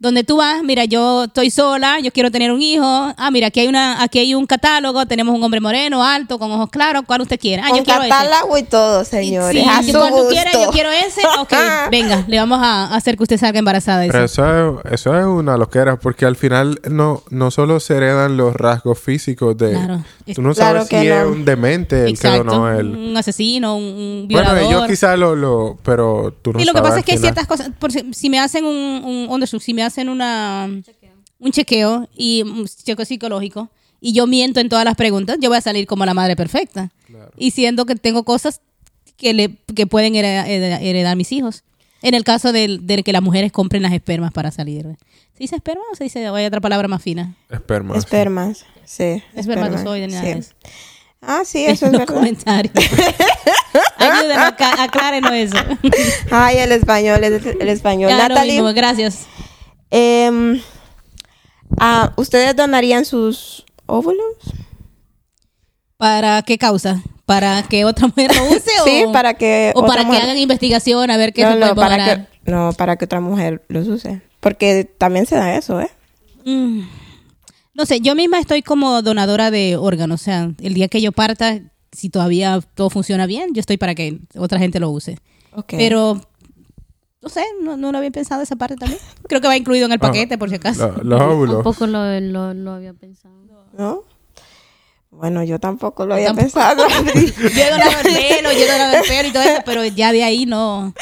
Donde 0.00 0.22
tú 0.22 0.36
vas, 0.36 0.62
mira, 0.62 0.84
yo 0.84 1.24
estoy 1.24 1.50
sola, 1.50 1.98
yo 1.98 2.12
quiero 2.12 2.30
tener 2.30 2.52
un 2.52 2.62
hijo. 2.62 2.84
Ah, 3.16 3.30
mira, 3.32 3.48
aquí 3.48 3.58
hay 3.58 3.66
una 3.66 4.00
aquí 4.00 4.20
hay 4.20 4.32
un 4.32 4.46
catálogo, 4.46 5.04
tenemos 5.06 5.34
un 5.34 5.42
hombre 5.42 5.60
moreno, 5.60 6.04
alto, 6.04 6.38
con 6.38 6.52
ojos 6.52 6.70
claros, 6.70 7.02
¿cuál 7.04 7.20
usted 7.22 7.36
quiere? 7.38 7.62
Ah, 7.64 7.70
Con 7.70 7.78
yo 7.78 7.84
quiero 7.84 8.02
ese. 8.02 8.08
catálogo 8.10 8.58
y 8.58 8.62
todo, 8.62 9.04
señores. 9.04 9.60
Sí, 9.60 9.68
a 9.68 9.80
yo 9.80 9.92
su 9.92 9.98
cuando 9.98 10.16
gusto. 10.18 10.30
quiera, 10.30 10.52
yo 10.52 10.70
quiero 10.70 10.90
ese. 10.92 11.20
Ok, 11.40 11.52
venga, 11.90 12.24
le 12.28 12.38
vamos 12.38 12.60
a 12.62 12.94
hacer 12.94 13.16
que 13.16 13.24
usted 13.24 13.38
salga 13.38 13.58
embarazada. 13.58 14.06
Pero 14.06 14.24
eso 14.24 14.78
es, 14.84 14.92
eso 14.92 15.18
es 15.18 15.24
una 15.26 15.56
loquera, 15.56 15.98
porque 15.98 16.26
al 16.26 16.36
final 16.36 16.80
no, 16.88 17.22
no 17.30 17.50
solo 17.50 17.80
se 17.80 17.96
heredan 17.96 18.36
los 18.36 18.54
rasgos 18.54 19.00
físicos 19.00 19.56
de... 19.56 19.72
Claro. 19.72 20.04
Tú 20.34 20.42
no 20.42 20.52
Claro 20.54 20.84
sabes 20.84 20.88
si 20.88 21.08
no. 21.08 21.14
es 21.14 21.26
un 21.26 21.44
demente 21.44 22.00
el 22.00 22.04
que 22.06 22.10
Exacto. 22.28 22.44
donó 22.44 22.70
el... 22.70 22.86
Un 22.88 23.16
asesino, 23.16 23.76
un, 23.76 23.82
un 23.84 24.28
Bueno, 24.30 24.50
violador. 24.52 24.62
ellos 24.62 24.86
quizás 24.88 25.18
lo, 25.18 25.34
lo... 25.34 25.78
Pero 25.82 26.34
tú 26.42 26.52
no 26.52 26.60
y 26.60 26.64
lo 26.64 26.72
que 26.72 26.78
sabes 26.78 26.88
pasa 26.90 27.00
es 27.00 27.04
que 27.06 27.12
hay 27.12 27.18
ciertas 27.18 27.46
cosas, 27.46 27.70
por 27.78 27.90
si, 27.90 28.12
si 28.12 28.28
me 28.30 28.38
hacen 28.38 28.64
un, 28.64 29.02
un 29.04 29.26
undershoot, 29.30 29.62
si 29.62 29.72
me 29.74 29.82
hacen 29.82 29.87
una 29.96 30.68
un 31.40 31.52
chequeo 31.52 32.08
y 32.16 32.42
un 32.42 32.66
chequeo 32.66 33.04
psicológico 33.04 33.70
y 34.00 34.12
yo 34.12 34.26
miento 34.26 34.60
en 34.60 34.68
todas 34.68 34.84
las 34.84 34.94
preguntas, 34.96 35.38
yo 35.40 35.48
voy 35.48 35.58
a 35.58 35.60
salir 35.60 35.86
como 35.86 36.04
la 36.06 36.14
madre 36.14 36.36
perfecta. 36.36 36.90
Y 37.36 37.50
siendo 37.52 37.84
que 37.86 37.96
tengo 37.96 38.24
cosas 38.24 38.60
que 39.16 39.34
le 39.34 39.56
que 39.74 39.86
pueden 39.86 40.14
heredar, 40.14 40.46
heredar- 40.48 41.16
mis 41.16 41.32
hijos. 41.32 41.64
En 42.02 42.14
el 42.14 42.22
caso 42.22 42.52
del, 42.52 42.86
del 42.86 43.02
que 43.02 43.12
las 43.12 43.22
mujeres 43.22 43.50
compren 43.50 43.82
las 43.82 43.92
espermas 43.92 44.32
para 44.32 44.52
salir. 44.52 44.84
¿Se 45.32 45.38
dice 45.44 45.56
esperma 45.56 45.82
o 45.92 45.96
se 45.96 46.04
dice 46.04 46.26
hay 46.28 46.46
otra 46.46 46.60
palabra 46.60 46.86
más 46.86 47.02
fina? 47.02 47.34
Esperma. 47.50 47.94
sí. 47.94 47.98
Espermas, 47.98 48.64
sí. 48.84 49.22
Espermatozoide, 49.34 50.06
nada 50.06 50.22
sí. 50.22 50.28
de. 50.28 50.44
Ah, 51.20 51.42
sí, 51.44 51.64
eso 51.66 51.86
es 51.86 51.92
los 51.92 52.00
verdad. 52.02 52.14
comentarios. 52.14 52.72
Ayúdenos, 53.96 54.54
aclárenos 54.78 55.32
eso. 55.32 55.56
Ay, 56.30 56.58
el 56.58 56.70
español, 56.72 57.22
el, 57.24 57.56
el 57.60 57.68
español. 57.68 58.10
Natalie, 58.16 58.54
mismo, 58.54 58.72
gracias. 58.72 59.26
Em, 59.90 60.60
Ah, 61.76 62.12
¿Ustedes 62.16 62.56
donarían 62.56 63.04
sus 63.04 63.64
óvulos? 63.86 64.34
¿Para 65.96 66.42
qué 66.42 66.58
causa? 66.58 67.02
¿Para 67.26 67.62
que 67.64 67.84
otra 67.84 68.06
mujer 68.06 68.34
lo 68.34 68.44
use? 68.44 68.70
Sí, 68.84 69.04
o, 69.06 69.12
para 69.12 69.34
que 69.34 69.72
O 69.74 69.86
para 69.86 70.08
que 70.08 70.16
hagan 70.16 70.38
investigación 70.38 71.10
a 71.10 71.16
ver 71.16 71.32
qué 71.32 71.42
no, 71.42 71.52
se 71.52 71.58
no, 71.58 71.74
puede 71.74 71.74
para 71.74 71.98
donar. 71.98 72.28
que, 72.44 72.50
no, 72.50 72.72
para 72.72 72.96
que 72.96 73.04
otra 73.04 73.20
mujer 73.20 73.62
los 73.68 73.86
use. 73.88 74.22
Porque 74.40 74.84
también 74.84 75.26
se 75.26 75.36
da 75.36 75.56
eso, 75.56 75.80
¿eh? 75.80 75.90
Mm. 76.44 76.82
No 77.74 77.86
sé, 77.86 78.00
yo 78.00 78.14
misma 78.14 78.38
estoy 78.40 78.62
como 78.62 79.02
donadora 79.02 79.50
de 79.50 79.76
órganos. 79.76 80.22
O 80.22 80.24
sea, 80.24 80.50
el 80.60 80.74
día 80.74 80.88
que 80.88 81.00
yo 81.00 81.12
parta, 81.12 81.60
si 81.92 82.08
todavía 82.08 82.60
todo 82.74 82.88
funciona 82.90 83.26
bien, 83.26 83.52
yo 83.52 83.60
estoy 83.60 83.76
para 83.76 83.94
que 83.94 84.18
otra 84.36 84.58
gente 84.58 84.80
lo 84.80 84.90
use. 84.90 85.18
Ok. 85.52 85.74
Pero, 85.76 86.20
no 87.20 87.28
sé, 87.28 87.44
no, 87.62 87.76
no 87.76 87.90
lo 87.92 87.98
había 87.98 88.10
pensado 88.10 88.42
esa 88.42 88.56
parte 88.56 88.76
también. 88.76 89.00
Creo 89.28 89.40
que 89.40 89.48
va 89.48 89.56
incluido 89.56 89.86
en 89.86 89.92
el 89.92 89.98
paquete, 89.98 90.38
por 90.38 90.48
si 90.48 90.54
acaso. 90.56 90.92
Lo- 90.98 91.02
los 91.04 91.20
óvulos. 91.20 91.54
Tampoco 91.56 91.86
lo, 91.86 92.20
lo, 92.20 92.54
lo 92.54 92.72
había 92.72 92.92
pensado. 92.94 93.34
¿No? 93.76 94.02
Bueno, 95.10 95.42
yo 95.42 95.58
tampoco 95.58 96.04
lo 96.06 96.14
había 96.14 96.26
Tampoco. 96.28 96.44
pensado. 96.52 96.86
Yo 97.16 97.62
he 97.62 97.70
donado 97.70 97.90
el 98.04 98.14
pelo, 98.14 98.52
yo 98.52 98.58
he 98.58 98.66
donado 98.70 98.96
el 98.96 99.02
pelo 99.08 99.28
y 99.28 99.32
todo 99.32 99.42
eso, 99.42 99.62
pero 99.64 99.84
ya 99.84 100.12
de 100.12 100.22
ahí 100.22 100.44
no. 100.46 100.92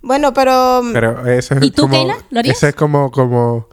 bueno, 0.00 0.32
pero 0.32 0.82
Pero 0.92 1.26
eso 1.26 1.54
es 1.56 1.62
¿Y 1.64 1.70
tú, 1.72 1.82
como, 1.82 1.94
Keila? 1.94 2.16
¿Lo 2.30 2.38
harías? 2.38 2.56
Ese 2.56 2.68
es 2.68 2.74
como, 2.76 3.10
como... 3.10 3.68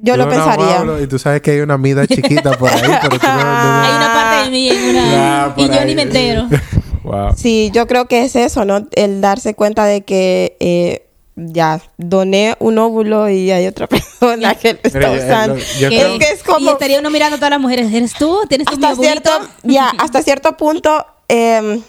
yo 0.00 0.16
lo 0.16 0.24
Yo 0.24 0.30
no 0.30 0.30
pensaría. 0.30 0.78
hablo 0.80 1.02
y 1.02 1.06
tú 1.06 1.18
sabes 1.18 1.40
que 1.40 1.52
hay 1.52 1.60
una 1.60 1.78
mida 1.78 2.06
chiquita 2.06 2.52
por 2.52 2.70
ahí, 2.70 2.82
pero 3.02 3.18
tú 3.18 3.26
no... 3.26 3.34
no- 3.34 3.82
Hay 3.82 3.96
una 3.96 4.12
parte 4.12 4.44
de 4.44 4.50
mí 4.50 4.68
en 4.68 4.90
una. 4.90 5.44
Ah, 5.46 5.54
y 5.56 5.66
yo 5.68 5.72
ahí. 5.80 5.86
ni 5.86 5.94
me 5.94 6.02
entero. 6.02 6.48
wow. 7.02 7.30
Sí, 7.34 7.70
yo 7.72 7.86
creo 7.86 8.08
que 8.08 8.24
es 8.24 8.36
eso, 8.36 8.64
¿no? 8.66 8.86
El 8.92 9.20
darse 9.22 9.54
cuenta 9.54 9.86
de 9.86 10.02
que 10.04 10.56
eh, 10.60 11.07
ya 11.40 11.80
doné 11.96 12.56
un 12.58 12.78
óvulo 12.78 13.28
y 13.28 13.50
hay 13.50 13.66
otra 13.66 13.86
persona 13.88 14.54
que 14.54 14.72
lo 14.74 14.80
está 14.82 15.00
yo- 15.00 15.12
usando. 15.24 15.56
yo 15.78 15.88
creo- 15.88 16.18
que 16.18 16.24
es 16.32 16.40
Y 16.40 16.44
como 16.44 16.70
estaría 16.72 16.98
uno 16.98 17.10
mirando 17.10 17.36
a 17.36 17.38
todas 17.38 17.50
las 17.50 17.60
mujeres. 17.60 17.92
¿Eres 17.92 18.14
tú? 18.14 18.40
¿Tienes 18.48 18.66
tu 18.66 18.74
hasta 18.74 18.94
cierto, 18.96 19.30
ya, 19.62 19.88
hasta 19.98 20.22
cierto 20.22 20.56
punto 20.56 21.06
eh, 21.28 21.80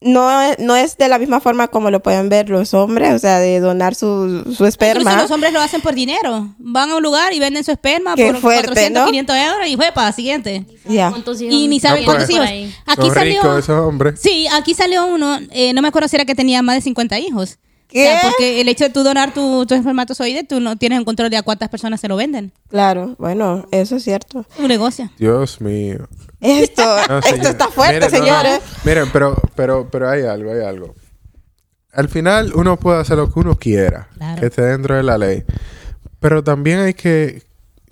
no, 0.00 0.40
es- 0.42 0.58
no 0.60 0.76
es 0.76 0.96
de 0.96 1.08
la 1.08 1.18
misma 1.18 1.40
forma 1.40 1.68
como 1.68 1.90
lo 1.90 2.00
pueden 2.00 2.28
ver 2.28 2.48
los 2.50 2.72
hombres, 2.72 3.14
o 3.14 3.18
sea, 3.18 3.40
de 3.40 3.58
donar 3.58 3.96
su, 3.96 4.42
su 4.44 4.48
Incluso 4.50 4.66
esperma. 4.66 5.16
los 5.22 5.30
hombres 5.32 5.52
lo 5.52 5.60
hacen 5.60 5.80
por 5.80 5.94
dinero. 5.94 6.54
Van 6.58 6.90
a 6.90 6.96
un 6.96 7.02
lugar 7.02 7.32
y 7.32 7.40
venden 7.40 7.64
su 7.64 7.72
esperma 7.72 8.14
Qué 8.14 8.26
por 8.32 8.36
fuerte, 8.40 8.68
400, 8.68 9.00
¿no? 9.02 9.06
500 9.06 9.36
euros 9.36 9.66
y 9.68 9.76
fue 9.76 9.90
para 9.92 10.12
siguiente. 10.12 10.64
Ya. 10.84 11.10
¿Cuántos 11.10 11.40
hijos 11.40 11.52
Y 11.54 11.66
ni 11.66 11.80
saben 11.80 12.02
No, 12.04 12.12
cuántos 12.12 12.30
pues. 12.36 12.50
hijos. 12.50 12.74
Aquí 12.86 13.06
Son 13.06 13.14
salió. 13.14 13.42
ricos 13.42 13.58
esos 13.64 13.80
hombres. 13.88 14.20
Sí, 14.20 14.46
aquí 14.52 14.74
salió 14.74 15.04
uno, 15.06 15.36
eh, 15.50 15.72
no 15.72 15.82
me 15.82 15.88
acuerdo 15.88 16.06
si 16.06 16.14
era 16.16 16.24
que 16.24 16.36
tenía 16.36 16.62
más 16.62 16.76
de 16.76 16.82
50 16.82 17.18
hijos. 17.18 17.58
¿Qué? 17.88 18.06
O 18.06 18.10
sea, 18.20 18.20
porque 18.30 18.60
el 18.60 18.68
hecho 18.68 18.84
de 18.84 18.90
tú 18.90 19.02
donar 19.02 19.32
tu, 19.32 19.64
tu 19.66 19.74
espermatozoide, 19.74 20.44
tú 20.44 20.60
no 20.60 20.76
tienes 20.76 20.98
un 20.98 21.04
control 21.06 21.30
de 21.30 21.38
a 21.38 21.42
cuántas 21.42 21.68
personas 21.70 22.00
se 22.00 22.08
lo 22.08 22.16
venden. 22.16 22.52
Claro, 22.68 23.16
bueno, 23.18 23.66
eso 23.70 23.96
es 23.96 24.04
cierto. 24.04 24.44
Un 24.58 24.68
negocio. 24.68 25.10
Dios 25.18 25.60
mío. 25.60 26.06
Esto, 26.40 26.82
No, 27.08 27.18
esto 27.18 27.48
está 27.48 27.68
fuerte, 27.68 27.94
Miren, 27.94 28.10
no, 28.12 28.18
no. 28.18 28.24
señores. 28.24 28.60
Miren, 28.84 29.08
pero, 29.12 29.36
pero, 29.56 29.88
pero 29.90 30.08
hay 30.10 30.22
algo, 30.22 30.52
hay 30.52 30.60
algo. 30.60 30.94
Al 31.92 32.08
final 32.08 32.52
uno 32.54 32.78
puede 32.78 33.00
hacer 33.00 33.16
lo 33.16 33.32
que 33.32 33.40
uno 33.40 33.56
quiera, 33.56 34.08
Claro. 34.18 34.40
que 34.40 34.46
esté 34.46 34.62
dentro 34.62 34.94
de 34.94 35.02
la 35.02 35.16
ley. 35.18 35.44
Pero 36.20 36.44
también 36.44 36.80
hay 36.80 36.94
que, 36.94 37.42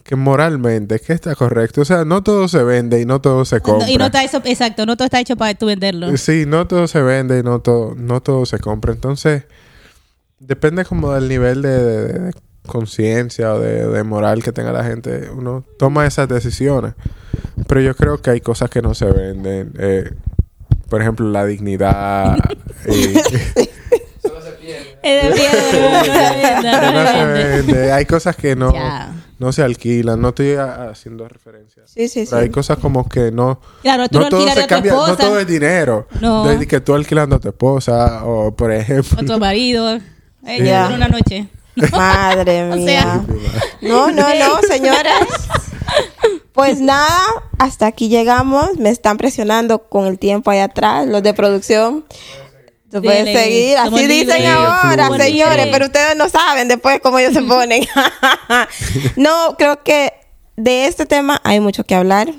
que 0.05 0.15
moralmente, 0.15 1.01
que 1.01 1.15
está 1.15 1.35
correcto. 1.35 1.81
O 1.81 1.85
sea, 1.85 2.05
no 2.05 2.23
todo 2.23 2.47
se 2.49 2.63
vende 2.63 3.01
y 3.01 3.07
no 3.07 3.21
todo 3.21 3.45
se 3.45 3.61
compra. 3.61 3.91
y 3.91 3.97
no 3.97 4.07
está 4.07 4.23
eso, 4.23 4.41
exacto, 4.45 4.85
no 4.85 4.97
todo 4.97 5.07
está 5.07 5.19
hecho 5.21 5.37
para 5.37 5.55
tú 5.55 5.67
venderlo. 5.67 6.15
Sí, 6.19 6.45
no 6.47 6.67
todo 6.67 6.87
se 6.87 7.01
vende 7.03 7.39
y 7.39 7.43
no 7.43 7.61
todo, 7.61 7.95
no 7.97 8.21
todo 8.21 8.45
se 8.47 8.59
compra. 8.59 8.93
Entonces, 8.93 9.45
depende 10.39 10.85
como 10.85 11.13
del 11.13 11.29
nivel 11.29 11.63
de, 11.63 11.69
de- 11.85 12.19
de 12.21 12.33
conciencia 12.67 13.55
o 13.55 13.61
de, 13.61 13.87
de 13.87 14.03
moral 14.03 14.43
que 14.43 14.53
tenga 14.53 14.73
la 14.73 14.85
gente. 14.85 15.31
Uno 15.31 15.65
toma 15.79 16.07
esas 16.07 16.29
decisiones. 16.29 16.95
Pero 17.69 17.81
yo 17.81 17.95
creo 17.95 18.21
que 18.21 18.31
hay 18.31 18.41
cosas 18.41 18.71
que 18.71 18.83
no 18.83 18.95
se 18.95 19.07
venden. 19.07 19.73
Eh, 19.79 20.11
por 20.89 21.01
ejemplo, 21.01 21.29
la 21.29 21.45
dignidad. 21.45 22.37
eh, 22.87 23.15
Es 25.03 25.23
de 25.23 25.31
piedra, 25.33 26.03
no 26.03 26.03
se 26.03 26.17
vende, 26.17 26.71
que 26.81 26.93
no 26.93 26.93
no 26.93 27.07
se 27.11 27.25
vende. 27.27 27.93
Hay 27.93 28.05
cosas 28.07 28.37
que 28.37 28.57
no, 28.57 28.73
no 29.39 29.53
se 29.53 29.63
alquilan. 29.63 30.21
No 30.21 30.29
estoy 30.31 30.55
haciendo 30.55 31.29
referencias. 31.29 31.91
Sí, 31.91 32.09
sí, 32.09 32.25
Pero 32.29 32.39
hay 32.43 32.47
sí. 32.49 32.53
cosas 32.53 32.79
como 32.79 33.09
que 33.09 33.31
no... 33.31 33.61
Claro, 33.83 34.09
tú 34.09 34.19
no, 34.19 34.29
todo 34.29 34.41
alquilarías 34.41 34.55
se 34.57 34.61
a 34.63 34.67
tu 34.67 34.75
cambia, 34.75 34.93
no 34.93 35.05
esposa, 35.07 35.23
todo 35.29 35.39
es 35.41 35.47
dinero. 35.47 36.09
No. 36.21 36.45
De 36.47 36.67
que 36.67 36.81
tú 36.81 36.95
alquilando 36.95 37.37
a 37.37 37.39
tu 37.39 37.49
esposa 37.49 38.25
o, 38.25 38.55
por 38.55 38.73
ejemplo... 38.73 39.19
a 39.21 39.25
tu 39.25 39.39
marido. 39.39 40.01
Por 40.47 40.93
una 40.95 41.09
noche. 41.09 41.49
Madre 41.93 42.63
O 42.73 42.77
mía. 42.77 42.87
sea- 43.03 43.25
No, 43.83 44.11
no, 44.11 44.23
no, 44.35 44.63
señoras. 44.69 45.27
Pues 46.53 46.81
nada, 46.81 47.21
hasta 47.59 47.87
aquí 47.87 48.09
llegamos. 48.09 48.77
Me 48.79 48.89
están 48.91 49.19
presionando 49.19 49.89
con 49.89 50.07
el 50.07 50.19
tiempo 50.19 50.51
ahí 50.51 50.61
atrás, 50.61 51.07
los 51.07 51.23
de 51.23 51.35
producción. 51.35 52.05
Tú 52.91 53.03
puedes 53.03 53.25
Dele, 53.27 53.43
seguir, 53.43 53.77
somos 53.79 53.95
así 54.01 54.07
dicen 54.07 54.37
libres. 54.43 54.49
ahora, 54.57 55.05
Somos 55.07 55.19
señores, 55.23 55.57
libres. 55.57 55.73
pero 55.73 55.87
ustedes 55.87 56.17
no 56.17 56.29
saben 56.29 56.69
después 56.69 57.01
cómo 57.03 57.19
ellos 57.19 57.35
se 57.35 57.43
ponen. 57.43 57.85
no, 59.17 59.57
creo 59.59 59.83
que 59.83 60.13
de 60.57 60.87
este 60.87 61.05
tema 61.07 61.41
hay 61.45 61.61
mucho 61.61 61.85
que 61.85 61.95
hablar. 61.95 62.33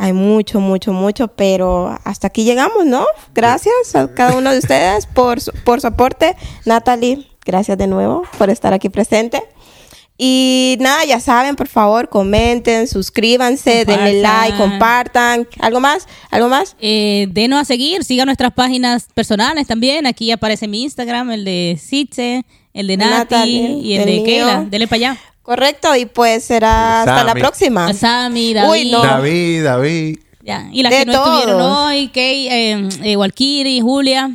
Hay 0.00 0.12
mucho, 0.12 0.60
mucho, 0.60 0.92
mucho, 0.92 1.26
pero 1.26 1.98
hasta 2.04 2.28
aquí 2.28 2.44
llegamos, 2.44 2.86
¿no? 2.86 3.04
Gracias 3.34 3.96
a 3.96 4.06
cada 4.14 4.36
uno 4.36 4.52
de 4.52 4.58
ustedes 4.58 5.06
por 5.06 5.40
su, 5.40 5.50
por 5.64 5.80
su 5.80 5.88
aporte. 5.88 6.36
Natalie, 6.66 7.26
gracias 7.48 7.76
de 7.78 7.86
nuevo 7.86 8.22
por 8.36 8.50
estar 8.50 8.72
aquí 8.74 8.90
presente. 8.90 9.42
Y 10.20 10.76
nada, 10.80 11.04
ya 11.04 11.18
saben, 11.20 11.54
por 11.56 11.68
favor, 11.68 12.08
comenten, 12.08 12.86
suscríbanse, 12.88 13.84
denle 13.84 14.20
Compartan. 14.20 14.42
like, 14.50 14.58
compartan. 14.58 15.48
¿Algo 15.60 15.80
más? 15.80 16.06
¿Algo 16.30 16.48
más? 16.48 16.76
Eh, 16.80 17.28
denos 17.30 17.60
a 17.60 17.64
seguir, 17.64 18.04
sigan 18.04 18.26
nuestras 18.26 18.52
páginas 18.52 19.06
personales 19.14 19.66
también. 19.66 20.06
Aquí 20.06 20.30
aparece 20.32 20.68
mi 20.68 20.82
Instagram, 20.82 21.30
el 21.30 21.44
de 21.44 21.80
Sitze, 21.82 22.44
el 22.74 22.88
de 22.88 22.96
Nati 22.96 23.10
Natalie, 23.16 23.78
y 23.80 23.94
el 23.94 24.04
de 24.06 24.12
mío. 24.12 24.24
Keila. 24.24 24.66
Dele 24.68 24.86
para 24.88 24.96
allá. 24.96 25.16
Correcto, 25.42 25.94
y 25.96 26.04
pues 26.04 26.44
será 26.44 27.00
hasta 27.00 27.22
la 27.24 27.30
Sammy. 27.30 27.40
próxima. 27.40 27.94
Sammy, 27.94 28.52
David. 28.54 28.70
Uy, 28.70 28.90
no. 28.90 29.02
David, 29.02 29.64
David. 29.64 30.18
Ya. 30.42 30.68
Y 30.72 30.82
las 30.82 30.90
De 30.92 30.98
que 30.98 31.06
no 31.06 31.12
estuvieron 31.12 31.58
todos. 31.58 31.86
hoy, 31.88 32.08
Kay, 32.08 32.48
eh, 32.48 32.88
eh, 33.04 33.16
Walkiri, 33.16 33.80
Julia. 33.80 34.30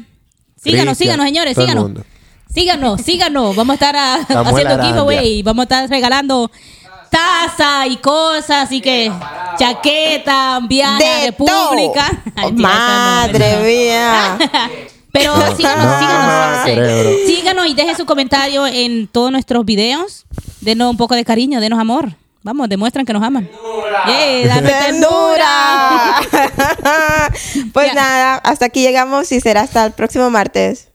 Síganos, 0.64 0.64
Cristian, 0.64 0.96
síganos, 0.96 1.26
señores, 1.26 1.56
todo 1.56 1.66
el 1.66 1.72
síganos. 1.72 1.92
Síganos, 2.54 3.02
síganos. 3.02 3.56
Vamos 3.56 3.72
a 3.72 3.76
estar 3.76 3.96
ah, 3.96 4.20
Samuel 4.28 4.68
haciendo 4.68 4.84
giveaway. 4.86 5.42
Vamos 5.44 5.62
a 5.62 5.64
estar 5.64 5.90
regalando 5.90 6.52
taza 7.10 7.88
y 7.88 7.98
cosas. 7.98 8.66
Así 8.68 8.80
que 8.82 9.12
chaqueta, 9.58 10.60
viaje 10.68 11.06
a 11.08 11.20
De 11.20 11.26
República. 11.28 12.10
todo. 12.10 12.34
Ay, 12.36 12.52
tía, 12.54 12.68
Madre 12.68 13.56
no, 13.58 13.64
mía. 13.64 14.38
Pero 15.12 15.38
No, 15.38 15.56
síganos, 15.56 15.86
no, 15.86 16.00
síganos. 16.00 16.64
cerebro. 16.66 17.10
Síganos 17.28 17.68
y 17.68 17.74
dejen 17.76 17.96
su 17.96 18.06
comentario 18.06 18.66
en 18.66 19.08
todos 19.08 19.32
nuestros 19.32 19.64
videos. 19.64 20.26
Denos 20.62 20.90
un 20.90 20.98
poco 20.98 21.14
de 21.16 21.24
cariño, 21.24 21.60
denos 21.62 21.80
amor. 21.80 22.16
Vamos, 22.42 22.68
demuestran 22.68 23.06
que 23.06 23.14
nos 23.14 23.24
aman. 23.24 23.48
Yeah, 24.08 24.48
dame 24.48 24.70
ternura. 24.70 26.22
¡Ternura! 26.32 27.30
pues 27.74 27.88
Ya. 27.88 27.94
nada, 27.94 28.36
hasta 28.38 28.66
aquí 28.66 28.82
llegamos 28.82 29.32
y 29.32 29.40
será 29.40 29.62
hasta 29.62 29.86
el 29.86 29.92
próximo 29.94 30.30
martes. 30.30 30.90